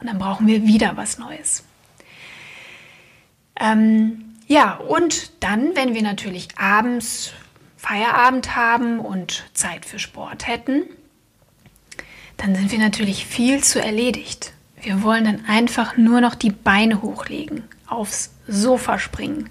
Und 0.00 0.06
dann 0.06 0.18
brauchen 0.18 0.46
wir 0.46 0.66
wieder 0.66 0.96
was 0.96 1.18
Neues. 1.18 1.64
Ähm, 3.58 4.34
ja, 4.46 4.74
und 4.74 5.30
dann, 5.42 5.76
wenn 5.76 5.94
wir 5.94 6.02
natürlich 6.02 6.48
abends 6.58 7.32
Feierabend 7.84 8.56
haben 8.56 8.98
und 8.98 9.44
Zeit 9.52 9.84
für 9.84 9.98
Sport 9.98 10.48
hätten, 10.48 10.84
dann 12.38 12.54
sind 12.54 12.72
wir 12.72 12.78
natürlich 12.78 13.26
viel 13.26 13.62
zu 13.62 13.78
erledigt. 13.78 14.54
Wir 14.80 15.02
wollen 15.02 15.24
dann 15.24 15.44
einfach 15.46 15.98
nur 15.98 16.22
noch 16.22 16.34
die 16.34 16.50
Beine 16.50 17.02
hochlegen, 17.02 17.64
aufs 17.86 18.32
Sofa 18.48 18.98
springen. 18.98 19.50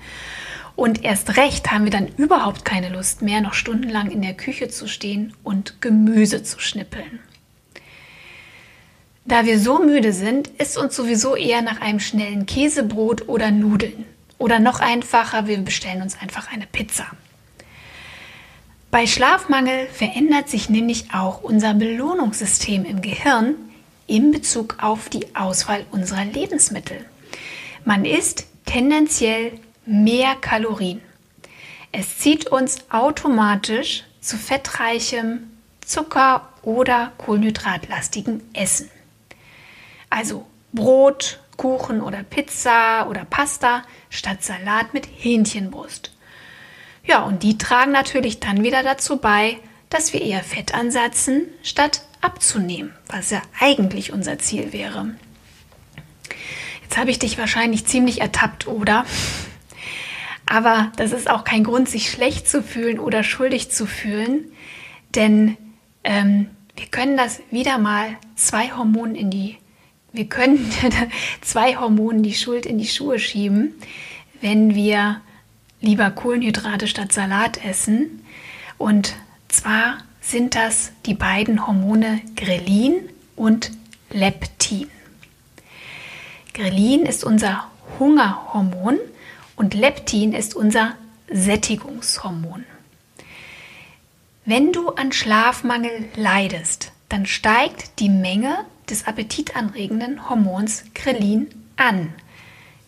Und 0.75 1.03
erst 1.03 1.37
recht 1.37 1.71
haben 1.71 1.83
wir 1.83 1.91
dann 1.91 2.07
überhaupt 2.07 2.65
keine 2.65 2.89
Lust 2.89 3.21
mehr, 3.21 3.39
noch 3.39 3.53
stundenlang 3.53 4.09
in 4.09 4.23
der 4.23 4.33
Küche 4.33 4.67
zu 4.67 4.87
stehen 4.87 5.35
und 5.43 5.79
Gemüse 5.79 6.41
zu 6.41 6.59
schnippeln. 6.59 7.19
Da 9.25 9.45
wir 9.45 9.59
so 9.59 9.77
müde 9.77 10.11
sind, 10.11 10.47
ist 10.47 10.75
uns 10.75 10.95
sowieso 10.95 11.35
eher 11.35 11.61
nach 11.61 11.81
einem 11.81 11.99
schnellen 11.99 12.47
Käsebrot 12.47 13.29
oder 13.29 13.51
Nudeln. 13.51 14.05
Oder 14.39 14.57
noch 14.57 14.79
einfacher, 14.79 15.45
wir 15.45 15.59
bestellen 15.59 16.01
uns 16.01 16.19
einfach 16.19 16.51
eine 16.51 16.65
Pizza. 16.65 17.05
Bei 18.93 19.07
Schlafmangel 19.07 19.87
verändert 19.87 20.49
sich 20.49 20.69
nämlich 20.69 21.15
auch 21.15 21.41
unser 21.41 21.73
Belohnungssystem 21.73 22.85
im 22.85 23.01
Gehirn 23.01 23.55
in 24.05 24.29
Bezug 24.29 24.75
auf 24.83 25.09
die 25.09 25.35
Auswahl 25.35 25.83
unserer 25.89 26.25
Lebensmittel. 26.25 27.03
Man 27.85 28.05
isst 28.05 28.45
tendenziell 28.67 29.53
mehr 29.87 30.35
Kalorien. 30.35 31.01
Es 31.91 32.19
zieht 32.19 32.51
uns 32.51 32.87
automatisch 32.91 34.03
zu 34.21 34.37
fettreichem, 34.37 35.49
Zucker- 35.83 36.47
oder 36.61 37.13
kohlenhydratlastigen 37.17 38.43
Essen. 38.53 38.91
Also 40.11 40.45
Brot, 40.71 41.39
Kuchen 41.57 41.99
oder 41.99 42.21
Pizza 42.21 43.07
oder 43.09 43.25
Pasta 43.25 43.81
statt 44.11 44.43
Salat 44.43 44.93
mit 44.93 45.07
Hähnchenbrust. 45.07 46.12
Ja, 47.05 47.23
und 47.23 47.43
die 47.43 47.57
tragen 47.57 47.91
natürlich 47.91 48.39
dann 48.39 48.63
wieder 48.63 48.83
dazu 48.83 49.17
bei, 49.17 49.57
dass 49.89 50.13
wir 50.13 50.21
eher 50.21 50.43
Fett 50.43 50.73
ansetzen, 50.73 51.47
statt 51.61 52.01
abzunehmen, 52.21 52.93
was 53.07 53.29
ja 53.29 53.41
eigentlich 53.59 54.13
unser 54.13 54.39
Ziel 54.39 54.73
wäre. 54.73 55.13
Jetzt 56.81 56.97
habe 56.97 57.11
ich 57.11 57.19
dich 57.19 57.37
wahrscheinlich 57.37 57.85
ziemlich 57.85 58.21
ertappt, 58.21 58.67
oder? 58.67 59.05
Aber 60.45 60.91
das 60.95 61.11
ist 61.11 61.29
auch 61.29 61.43
kein 61.43 61.63
Grund, 61.63 61.89
sich 61.89 62.09
schlecht 62.09 62.47
zu 62.47 62.63
fühlen 62.63 62.99
oder 62.99 63.23
schuldig 63.23 63.71
zu 63.71 63.85
fühlen, 63.85 64.45
denn 65.15 65.57
ähm, 66.03 66.49
wir 66.75 66.87
können 66.87 67.17
das 67.17 67.41
wieder 67.51 67.77
mal 67.77 68.17
zwei 68.35 68.71
Hormone 68.71 69.17
in 69.17 69.29
die 69.29 69.57
wir 70.13 70.25
können 70.25 70.71
zwei 71.41 71.75
Hormonen 71.75 72.21
die 72.21 72.35
Schuld 72.35 72.65
in 72.67 72.77
die 72.77 72.87
Schuhe 72.87 73.17
schieben, 73.17 73.73
wenn 74.41 74.75
wir 74.75 75.21
lieber 75.83 76.09
Kohlenhydrate 76.09 76.87
statt 76.87 77.11
Salat 77.11 77.63
essen. 77.63 78.25
Und 78.79 79.15
zwar 79.49 79.99
sind 80.21 80.55
das 80.55 80.91
die 81.05 81.13
beiden 81.13 81.67
Hormone 81.67 82.21
Grelin 82.35 83.09
und 83.35 83.71
Leptin. 84.09 84.89
Grelin 86.53 87.05
ist 87.05 87.23
unser 87.23 87.65
Hungerhormon 87.99 88.97
und 89.55 89.73
Leptin 89.73 90.33
ist 90.33 90.55
unser 90.55 90.95
Sättigungshormon. 91.29 92.63
Wenn 94.45 94.71
du 94.71 94.89
an 94.89 95.11
Schlafmangel 95.11 96.05
leidest, 96.15 96.91
dann 97.09 97.25
steigt 97.25 97.99
die 97.99 98.09
Menge 98.09 98.65
des 98.89 99.05
appetitanregenden 99.05 100.29
Hormons 100.29 100.85
Grelin 100.93 101.47
an. 101.75 102.13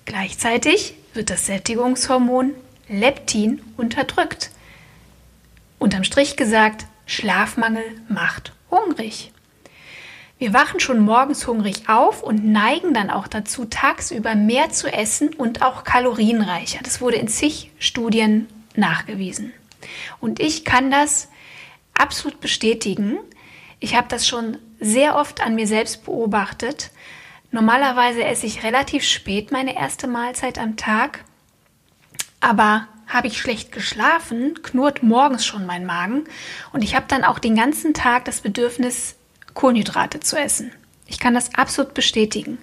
Gleichzeitig 0.05 0.93
wird 1.13 1.29
das 1.29 1.45
Sättigungshormon 1.45 2.51
Leptin 2.87 3.61
unterdrückt. 3.77 4.51
Unterm 5.79 6.03
Strich 6.03 6.35
gesagt, 6.35 6.85
Schlafmangel 7.05 7.83
macht 8.07 8.53
hungrig. 8.71 9.31
Wir 10.37 10.53
wachen 10.53 10.79
schon 10.79 10.99
morgens 10.99 11.47
hungrig 11.47 11.87
auf 11.87 12.21
und 12.21 12.45
neigen 12.45 12.93
dann 12.93 13.09
auch 13.09 13.27
dazu, 13.27 13.65
tagsüber 13.65 14.35
mehr 14.35 14.69
zu 14.69 14.91
essen 14.91 15.33
und 15.33 15.61
auch 15.61 15.83
kalorienreicher. 15.85 16.79
Das 16.83 16.99
wurde 16.99 17.15
in 17.15 17.29
zig 17.29 17.71
Studien 17.79 18.47
nachgewiesen. 18.75 19.53
Und 20.19 20.39
ich 20.39 20.65
kann 20.65 20.91
das 20.91 21.29
absolut 21.93 22.41
bestätigen. 22.41 23.17
Ich 23.79 23.95
habe 23.95 24.07
das 24.09 24.27
schon 24.27 24.57
sehr 24.79 25.15
oft 25.15 25.41
an 25.41 25.55
mir 25.55 25.67
selbst 25.67 26.03
beobachtet. 26.05 26.91
Normalerweise 27.51 28.23
esse 28.25 28.45
ich 28.45 28.63
relativ 28.63 29.05
spät 29.05 29.51
meine 29.51 29.77
erste 29.77 30.07
Mahlzeit 30.07 30.57
am 30.59 30.75
Tag, 30.75 31.23
aber 32.45 32.87
habe 33.07 33.27
ich 33.27 33.39
schlecht 33.39 33.71
geschlafen, 33.71 34.61
knurrt 34.61 35.01
morgens 35.01 35.45
schon 35.45 35.65
mein 35.65 35.85
Magen 35.85 36.25
und 36.73 36.83
ich 36.83 36.95
habe 36.95 37.05
dann 37.07 37.23
auch 37.23 37.39
den 37.39 37.55
ganzen 37.55 37.95
Tag 37.95 38.25
das 38.25 38.41
Bedürfnis, 38.41 39.15
Kohlenhydrate 39.55 40.19
zu 40.19 40.37
essen. 40.37 40.71
Ich 41.07 41.19
kann 41.19 41.33
das 41.33 41.55
absolut 41.55 41.95
bestätigen. 41.95 42.59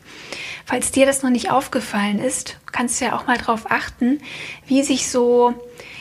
Falls 0.65 0.93
dir 0.93 1.05
das 1.05 1.23
noch 1.23 1.31
nicht 1.31 1.51
aufgefallen 1.51 2.21
ist, 2.21 2.59
kannst 2.71 3.01
du 3.01 3.07
ja 3.07 3.17
auch 3.17 3.27
mal 3.27 3.39
darauf 3.39 3.71
achten, 3.71 4.21
wie 4.67 4.85
sich 4.85 5.11
so 5.11 5.55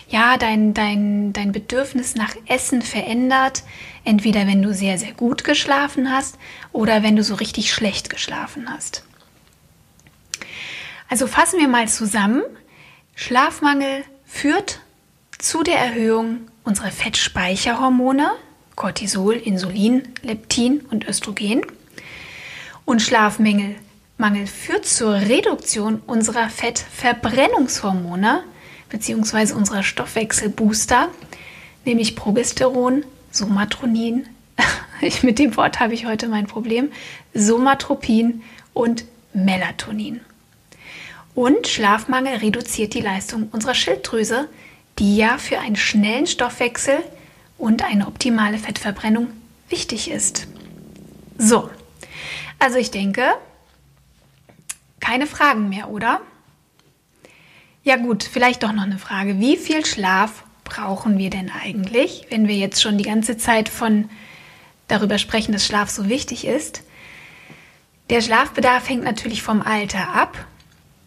ja, 0.10 0.38
dein, 0.38 0.74
dein, 0.74 1.34
dein 1.34 1.52
Bedürfnis 1.52 2.16
nach 2.16 2.36
Essen 2.46 2.82
verändert. 2.82 3.64
Entweder 4.04 4.46
wenn 4.46 4.62
du 4.62 4.74
sehr, 4.74 4.98
sehr 4.98 5.14
gut 5.14 5.44
geschlafen 5.44 6.12
hast 6.12 6.38
oder 6.72 7.02
wenn 7.02 7.16
du 7.16 7.24
so 7.24 7.36
richtig 7.36 7.74
schlecht 7.74 8.10
geschlafen 8.10 8.68
hast. 8.70 9.04
Also 11.10 11.28
fassen 11.28 11.60
wir 11.60 11.68
mal 11.68 11.88
zusammen. 11.88 12.44
Schlafmangel 13.16 14.04
führt 14.26 14.80
zu 15.38 15.64
der 15.64 15.78
Erhöhung 15.78 16.48
unserer 16.64 16.92
Fettspeicherhormone, 16.92 18.32
Cortisol, 18.76 19.36
Insulin, 19.36 20.10
Leptin 20.22 20.82
und 20.92 21.08
Östrogen. 21.08 21.66
Und 22.86 23.02
Schlafmangel 23.02 23.76
Mangel 24.22 24.46
führt 24.46 24.86
zur 24.86 25.16
Reduktion 25.16 26.00
unserer 26.06 26.48
Fettverbrennungshormone 26.48 28.44
bzw. 28.90 29.54
unserer 29.54 29.82
Stoffwechselbooster, 29.82 31.10
nämlich 31.86 32.16
Progesteron, 32.16 33.04
Somatronin, 33.32 34.28
mit 35.24 35.40
dem 35.40 35.58
Wort 35.58 35.80
habe 35.80 35.96
ich 35.96 36.06
heute 36.06 36.28
mein 36.28 36.46
Problem, 36.46 36.92
Somatropin 37.34 38.44
und 38.74 39.06
Melatonin. 39.34 40.22
Und 41.34 41.68
Schlafmangel 41.68 42.38
reduziert 42.38 42.94
die 42.94 43.02
Leistung 43.02 43.48
unserer 43.52 43.74
Schilddrüse, 43.74 44.50
die 45.00 45.16
ja 45.16 45.38
für 45.38 45.60
einen 45.60 45.76
schnellen 45.76 46.28
Stoffwechsel 46.28 46.98
und 47.58 47.84
eine 47.84 48.08
optimale 48.08 48.58
Fettverbrennung 48.58 49.28
wichtig 49.70 50.12
ist. 50.12 50.48
So, 51.38 51.70
also 52.60 52.78
ich 52.78 52.92
denke, 52.92 53.24
keine 55.00 55.26
Fragen 55.26 55.70
mehr, 55.70 55.90
oder? 55.90 56.22
Ja 57.84 57.96
gut, 57.96 58.24
vielleicht 58.24 58.64
doch 58.64 58.74
noch 58.74 58.84
eine 58.84 59.00
Frage. 59.00 59.40
Wie 59.40 59.58
viel 59.58 59.86
Schlaf 59.86 60.44
brauchen 60.64 61.18
wir 61.18 61.30
denn 61.30 61.50
eigentlich, 61.50 62.28
wenn 62.30 62.48
wir 62.48 62.56
jetzt 62.56 62.82
schon 62.82 62.98
die 62.98 63.04
ganze 63.04 63.38
Zeit 63.38 63.70
von 63.70 64.10
darüber 64.88 65.18
sprechen, 65.18 65.52
dass 65.52 65.66
Schlaf 65.66 65.90
so 65.90 66.08
wichtig 66.08 66.46
ist? 66.46 66.84
Der 68.12 68.22
Schlafbedarf 68.22 68.88
hängt 68.88 69.04
natürlich 69.04 69.42
vom 69.42 69.62
Alter 69.62 70.14
ab. 70.14 70.46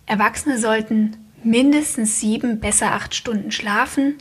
Erwachsene 0.06 0.58
sollten 0.58 1.16
mindestens 1.42 2.20
sieben, 2.20 2.60
besser 2.60 2.92
acht 2.92 3.14
Stunden 3.14 3.50
schlafen. 3.52 4.16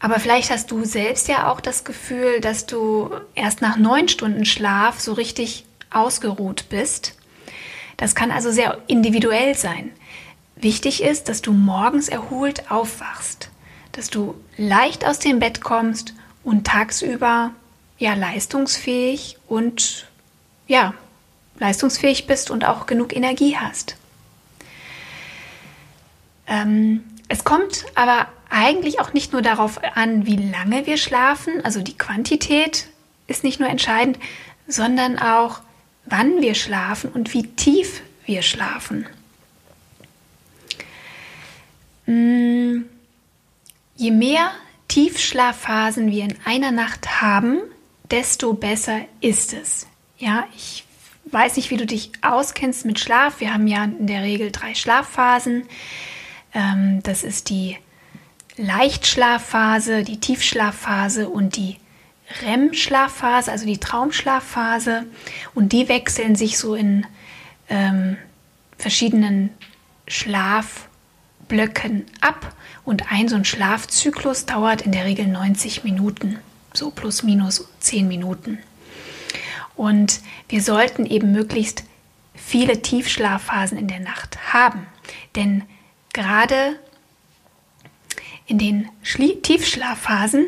Aber 0.00 0.18
vielleicht 0.18 0.50
hast 0.50 0.70
du 0.70 0.84
selbst 0.84 1.28
ja 1.28 1.50
auch 1.50 1.60
das 1.60 1.84
Gefühl, 1.84 2.40
dass 2.40 2.66
du 2.66 3.10
erst 3.34 3.62
nach 3.62 3.76
neun 3.76 4.08
Stunden 4.08 4.44
Schlaf 4.44 5.00
so 5.00 5.12
richtig 5.12 5.64
ausgeruht 5.90 6.68
bist. 6.68 7.14
Das 7.96 8.14
kann 8.14 8.30
also 8.30 8.50
sehr 8.50 8.78
individuell 8.88 9.54
sein. 9.54 9.92
Wichtig 10.56 11.02
ist, 11.02 11.28
dass 11.28 11.42
du 11.42 11.52
morgens 11.52 12.08
erholt 12.08 12.70
aufwachst, 12.70 13.50
dass 13.92 14.10
du 14.10 14.34
leicht 14.56 15.06
aus 15.06 15.18
dem 15.18 15.38
Bett 15.38 15.60
kommst 15.60 16.14
und 16.42 16.66
tagsüber 16.66 17.52
ja 17.98 18.14
leistungsfähig 18.14 19.38
und 19.46 20.06
ja, 20.66 20.94
leistungsfähig 21.58 22.26
bist 22.26 22.50
und 22.50 22.64
auch 22.64 22.86
genug 22.86 23.14
Energie 23.14 23.56
hast. 23.56 23.96
Ähm, 26.46 27.04
es 27.28 27.44
kommt 27.44 27.84
aber 27.94 28.28
eigentlich 28.50 29.00
auch 29.00 29.12
nicht 29.12 29.32
nur 29.32 29.42
darauf 29.42 29.80
an, 29.96 30.26
wie 30.26 30.36
lange 30.36 30.86
wir 30.86 30.98
schlafen, 30.98 31.64
also 31.64 31.80
die 31.80 31.96
Quantität 31.96 32.88
ist 33.26 33.44
nicht 33.44 33.60
nur 33.60 33.68
entscheidend, 33.68 34.18
sondern 34.66 35.18
auch, 35.18 35.60
wann 36.04 36.42
wir 36.42 36.54
schlafen 36.54 37.10
und 37.10 37.32
wie 37.32 37.46
tief 37.46 38.02
wir 38.26 38.42
schlafen. 38.42 39.06
Mm, 42.06 42.82
je 43.96 44.10
mehr 44.10 44.50
Tiefschlafphasen 44.88 46.10
wir 46.10 46.24
in 46.24 46.36
einer 46.44 46.72
Nacht 46.72 47.22
haben, 47.22 47.60
desto 48.10 48.52
besser 48.52 49.00
ist 49.20 49.54
es. 49.54 49.86
Ja, 50.18 50.46
ich 50.54 50.84
weiß 51.26 51.56
nicht, 51.56 51.70
wie 51.70 51.76
du 51.76 51.86
dich 51.86 52.12
auskennst 52.20 52.84
mit 52.84 53.00
Schlaf. 53.00 53.40
Wir 53.40 53.54
haben 53.54 53.66
ja 53.66 53.84
in 53.84 54.06
der 54.06 54.22
Regel 54.22 54.50
drei 54.50 54.74
Schlafphasen. 54.74 55.64
Ähm, 56.54 57.02
das 57.02 57.24
ist 57.24 57.50
die 57.50 57.76
Leichtschlafphase, 58.56 60.04
die 60.04 60.20
Tiefschlafphase 60.20 61.28
und 61.28 61.56
die 61.56 61.78
REM-Schlafphase, 62.42 63.50
also 63.50 63.66
die 63.66 63.78
Traumschlafphase. 63.78 65.06
Und 65.54 65.72
die 65.72 65.88
wechseln 65.88 66.34
sich 66.34 66.58
so 66.58 66.74
in 66.74 67.06
ähm, 67.68 68.16
verschiedenen 68.78 69.50
Schlafblöcken 70.06 72.06
ab. 72.20 72.54
Und 72.84 73.12
ein 73.12 73.28
so 73.28 73.36
ein 73.36 73.44
Schlafzyklus 73.44 74.46
dauert 74.46 74.82
in 74.82 74.92
der 74.92 75.04
Regel 75.04 75.28
90 75.28 75.84
Minuten, 75.84 76.38
so 76.74 76.90
plus 76.90 77.22
minus 77.22 77.68
10 77.80 78.08
Minuten. 78.08 78.58
Und 79.76 80.20
wir 80.48 80.62
sollten 80.62 81.06
eben 81.06 81.32
möglichst 81.32 81.84
viele 82.34 82.82
Tiefschlafphasen 82.82 83.78
in 83.78 83.88
der 83.88 84.00
Nacht 84.00 84.52
haben. 84.52 84.86
Denn 85.36 85.62
gerade 86.12 86.78
in 88.46 88.58
den 88.58 88.88
Schlie 89.02 89.40
Tiefschlafphasen 89.40 90.46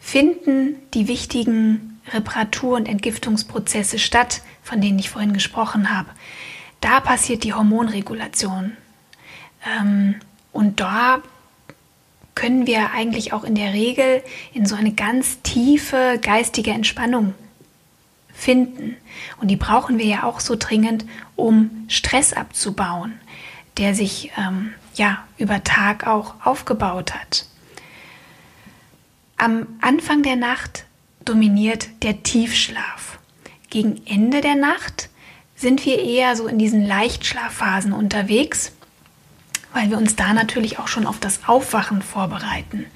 finden 0.00 0.76
die 0.92 1.08
wichtigen 1.08 2.00
Reparatur- 2.12 2.76
und 2.76 2.88
Entgiftungsprozesse 2.88 3.98
statt, 3.98 4.42
von 4.62 4.80
denen 4.80 4.98
ich 4.98 5.10
vorhin 5.10 5.32
gesprochen 5.32 5.96
habe. 5.96 6.10
Da 6.80 7.00
passiert 7.00 7.44
die 7.44 7.54
Hormonregulation. 7.54 8.76
Ähm, 9.66 10.16
und 10.52 10.80
da 10.80 11.22
können 12.34 12.66
wir 12.66 12.90
eigentlich 12.90 13.32
auch 13.32 13.44
in 13.44 13.54
der 13.54 13.72
Regel 13.72 14.22
in 14.52 14.66
so 14.66 14.74
eine 14.74 14.92
ganz 14.92 15.40
tiefe 15.42 16.18
geistige 16.20 16.72
Entspannung 16.72 17.34
finden. 18.34 18.96
Und 19.40 19.48
die 19.48 19.56
brauchen 19.56 19.98
wir 19.98 20.06
ja 20.06 20.24
auch 20.24 20.40
so 20.40 20.56
dringend, 20.58 21.06
um 21.36 21.86
Stress 21.88 22.32
abzubauen, 22.32 23.18
der 23.78 23.94
sich 23.94 24.32
ähm, 24.36 24.74
ja 24.98 25.24
über 25.38 25.64
Tag 25.64 26.06
auch 26.06 26.34
aufgebaut 26.44 27.14
hat. 27.14 27.46
Am 29.36 29.66
Anfang 29.80 30.22
der 30.22 30.36
Nacht 30.36 30.84
dominiert 31.24 31.88
der 32.02 32.22
Tiefschlaf. 32.22 33.18
Gegen 33.70 34.00
Ende 34.06 34.40
der 34.40 34.54
Nacht 34.54 35.08
sind 35.56 35.84
wir 35.84 35.98
eher 35.98 36.36
so 36.36 36.46
in 36.46 36.58
diesen 36.58 36.84
Leichtschlafphasen 36.84 37.92
unterwegs, 37.92 38.72
weil 39.72 39.90
wir 39.90 39.98
uns 39.98 40.16
da 40.16 40.32
natürlich 40.32 40.78
auch 40.78 40.88
schon 40.88 41.06
auf 41.06 41.18
das 41.18 41.40
Aufwachen 41.46 42.02
vorbereiten. 42.02 42.86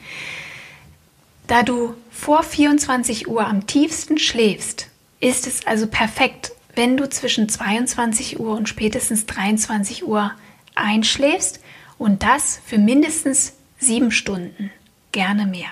Da 1.46 1.62
du 1.62 1.94
vor 2.10 2.42
24 2.42 3.28
Uhr 3.28 3.46
am 3.46 3.66
tiefsten 3.66 4.18
schläfst, 4.18 4.88
ist 5.18 5.46
es 5.46 5.66
also 5.66 5.86
perfekt, 5.86 6.52
wenn 6.74 6.96
du 6.96 7.08
zwischen 7.08 7.48
22 7.48 8.38
Uhr 8.38 8.54
und 8.54 8.68
spätestens 8.68 9.26
23 9.26 10.06
Uhr 10.06 10.30
einschläfst 10.74 11.60
und 11.98 12.22
das 12.22 12.60
für 12.64 12.78
mindestens 12.78 13.54
sieben 13.78 14.10
Stunden, 14.10 14.70
gerne 15.12 15.46
mehr. 15.46 15.70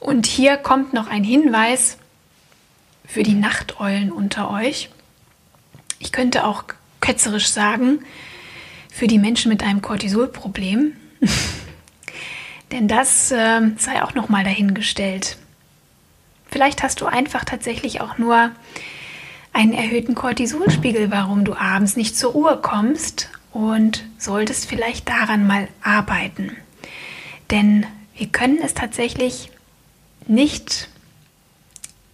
Und 0.00 0.26
hier 0.26 0.56
kommt 0.56 0.92
noch 0.92 1.08
ein 1.08 1.24
Hinweis 1.24 1.98
für 3.06 3.22
die 3.22 3.34
Nachteulen 3.34 4.10
unter 4.10 4.50
euch. 4.50 4.90
Ich 5.98 6.12
könnte 6.12 6.44
auch 6.44 6.64
ketzerisch 7.00 7.48
sagen, 7.48 8.00
für 8.90 9.06
die 9.06 9.18
Menschen 9.18 9.50
mit 9.50 9.62
einem 9.62 9.82
Cortisolproblem. 9.82 10.96
Denn 12.72 12.88
das 12.88 13.30
äh, 13.30 13.60
sei 13.78 14.02
auch 14.02 14.14
noch 14.14 14.28
mal 14.28 14.44
dahingestellt. 14.44 15.38
Vielleicht 16.50 16.82
hast 16.82 17.00
du 17.00 17.06
einfach 17.06 17.44
tatsächlich 17.44 18.00
auch 18.00 18.18
nur 18.18 18.50
einen 19.52 19.72
erhöhten 19.72 20.14
Cortisolspiegel, 20.14 21.10
warum 21.10 21.44
du 21.44 21.54
abends 21.54 21.96
nicht 21.96 22.16
zur 22.16 22.32
Ruhe 22.32 22.58
kommst 22.60 23.30
und 23.56 24.04
solltest 24.18 24.66
vielleicht 24.66 25.08
daran 25.08 25.46
mal 25.46 25.68
arbeiten. 25.82 26.54
Denn 27.50 27.86
wir 28.14 28.26
können 28.26 28.58
es 28.62 28.74
tatsächlich 28.74 29.50
nicht, 30.26 30.90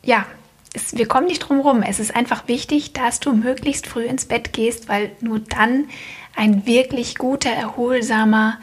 ja, 0.04 0.24
es, 0.72 0.96
wir 0.96 1.08
kommen 1.08 1.26
nicht 1.26 1.40
drum 1.40 1.58
rum. 1.58 1.82
Es 1.82 1.98
ist 1.98 2.14
einfach 2.14 2.46
wichtig, 2.46 2.92
dass 2.92 3.18
du 3.18 3.34
möglichst 3.34 3.88
früh 3.88 4.04
ins 4.04 4.26
Bett 4.26 4.52
gehst, 4.52 4.88
weil 4.88 5.10
nur 5.20 5.40
dann 5.40 5.88
ein 6.36 6.64
wirklich 6.64 7.18
guter, 7.18 7.50
erholsamer 7.50 8.60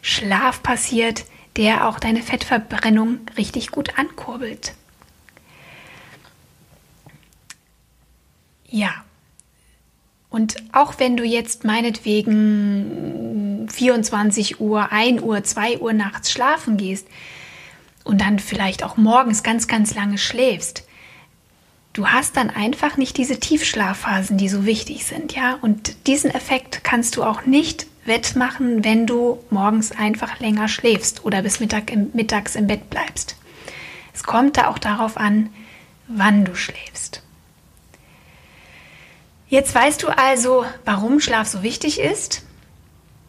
Schlaf 0.00 0.62
passiert, 0.62 1.26
der 1.58 1.86
auch 1.86 2.00
deine 2.00 2.22
Fettverbrennung 2.22 3.20
richtig 3.36 3.70
gut 3.70 3.98
ankurbelt. 3.98 4.72
Ja. 8.70 9.04
Und 10.34 10.56
auch 10.72 10.94
wenn 10.98 11.16
du 11.16 11.22
jetzt 11.22 11.62
meinetwegen 11.62 13.68
24 13.70 14.58
Uhr, 14.58 14.90
1 14.90 15.22
Uhr, 15.22 15.44
2 15.44 15.78
Uhr 15.78 15.92
nachts 15.92 16.32
schlafen 16.32 16.76
gehst 16.76 17.06
und 18.02 18.20
dann 18.20 18.40
vielleicht 18.40 18.82
auch 18.82 18.96
morgens 18.96 19.44
ganz, 19.44 19.68
ganz 19.68 19.94
lange 19.94 20.18
schläfst, 20.18 20.88
du 21.92 22.08
hast 22.08 22.36
dann 22.36 22.50
einfach 22.50 22.96
nicht 22.96 23.16
diese 23.16 23.38
Tiefschlafphasen, 23.38 24.36
die 24.36 24.48
so 24.48 24.66
wichtig 24.66 25.04
sind, 25.04 25.36
ja? 25.36 25.56
Und 25.62 26.08
diesen 26.08 26.32
Effekt 26.32 26.82
kannst 26.82 27.14
du 27.14 27.22
auch 27.22 27.46
nicht 27.46 27.86
wettmachen, 28.04 28.82
wenn 28.82 29.06
du 29.06 29.38
morgens 29.50 29.92
einfach 29.92 30.40
länger 30.40 30.66
schläfst 30.66 31.24
oder 31.24 31.42
bis 31.42 31.60
Mittag 31.60 31.92
im, 31.92 32.10
mittags 32.12 32.56
im 32.56 32.66
Bett 32.66 32.90
bleibst. 32.90 33.36
Es 34.12 34.24
kommt 34.24 34.56
da 34.56 34.66
auch 34.66 34.78
darauf 34.78 35.16
an, 35.16 35.50
wann 36.08 36.44
du 36.44 36.56
schläfst. 36.56 37.23
Jetzt 39.54 39.72
weißt 39.72 40.02
du 40.02 40.08
also, 40.08 40.66
warum 40.84 41.20
Schlaf 41.20 41.46
so 41.46 41.62
wichtig 41.62 42.00
ist, 42.00 42.42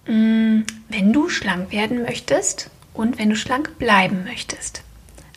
mm, 0.07 0.61
wenn 0.89 1.13
du 1.13 1.29
schlank 1.29 1.71
werden 1.71 2.01
möchtest 2.01 2.71
und 2.95 3.19
wenn 3.19 3.29
du 3.29 3.35
schlank 3.35 3.77
bleiben 3.77 4.23
möchtest. 4.23 4.81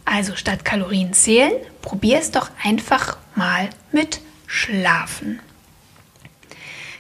Also 0.07 0.35
statt 0.35 0.65
Kalorien 0.65 1.13
zählen, 1.13 1.53
probier 1.83 2.19
es 2.19 2.31
doch 2.31 2.49
einfach 2.65 3.19
mal 3.35 3.69
mit 3.93 4.23
Schlafen. 4.47 5.41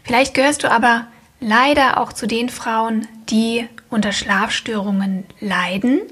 Vielleicht 0.05 0.35
gehörst 0.35 0.65
du 0.65 0.71
aber 0.71 1.07
leider 1.41 1.99
auch 1.99 2.13
zu 2.13 2.27
den 2.27 2.51
Frauen, 2.51 3.09
die 3.31 3.71
unter 3.89 4.13
Schlafstörungen 4.13 5.25
leiden, 5.41 6.03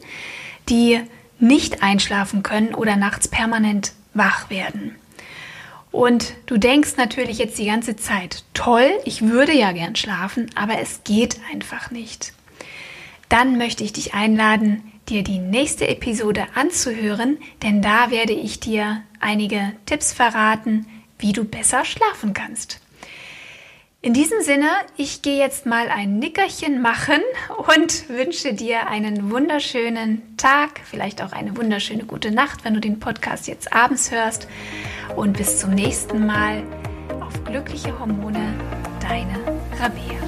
die 0.71 1.03
nicht 1.39 1.83
einschlafen 1.83 2.43
können 2.43 2.75
oder 2.75 2.97
nachts 2.97 3.29
permanent 3.29 3.93
wach 4.15 4.49
werden. 4.49 4.97
Und 5.97 6.35
du 6.45 6.59
denkst 6.59 6.99
natürlich 6.99 7.39
jetzt 7.39 7.57
die 7.57 7.65
ganze 7.65 7.97
Zeit, 7.97 8.45
toll, 8.53 8.91
ich 9.07 9.23
würde 9.23 9.55
ja 9.55 9.73
gern 9.73 9.97
schlafen, 9.97 10.51
aber 10.55 10.79
es 10.79 11.05
geht 11.05 11.41
einfach 11.51 11.91
nicht. 11.91 12.35
Dann 13.31 13.57
möchte 13.57 13.83
ich 13.83 13.95
dich 13.95 14.13
einladen, 14.13 14.93
dir 15.09 15.23
die 15.23 15.39
nächste 15.39 15.89
Episode 15.89 16.49
anzuhören, 16.55 17.39
denn 17.63 17.81
da 17.81 18.11
werde 18.11 18.35
ich 18.35 18.61
dir 18.61 19.05
einige 19.21 19.73
Tipps 19.87 20.13
verraten, 20.13 20.85
wie 21.19 21.33
du 21.33 21.45
besser 21.45 21.87
schlafen 21.87 22.35
kannst. 22.35 22.79
In 24.03 24.13
diesem 24.13 24.43
Sinne, 24.43 24.69
ich 24.99 25.23
gehe 25.23 25.39
jetzt 25.39 25.65
mal 25.65 25.89
ein 25.89 26.19
Nickerchen 26.19 26.83
machen 26.83 27.23
und 27.73 28.11
wünsche 28.11 28.53
dir 28.53 28.87
einen 28.89 29.31
wunderschönen 29.31 30.37
Tag, 30.37 30.79
vielleicht 30.85 31.23
auch 31.23 31.33
eine 31.33 31.57
wunderschöne 31.57 32.05
gute 32.05 32.33
Nacht, 32.33 32.67
wenn 32.67 32.75
du 32.75 32.81
den 32.81 33.01
Podcast 33.01 33.49
jetzt 33.49 33.73
abends 33.73 34.11
hörst. 34.11 34.47
Und 35.17 35.39
bis 35.39 35.59
zum 35.59 35.71
nächsten 35.71 36.27
Mal 36.27 36.63
auf 37.21 37.43
glückliche 37.45 37.99
Hormone, 37.99 38.55
deine 39.01 39.39
Rabea. 39.81 40.26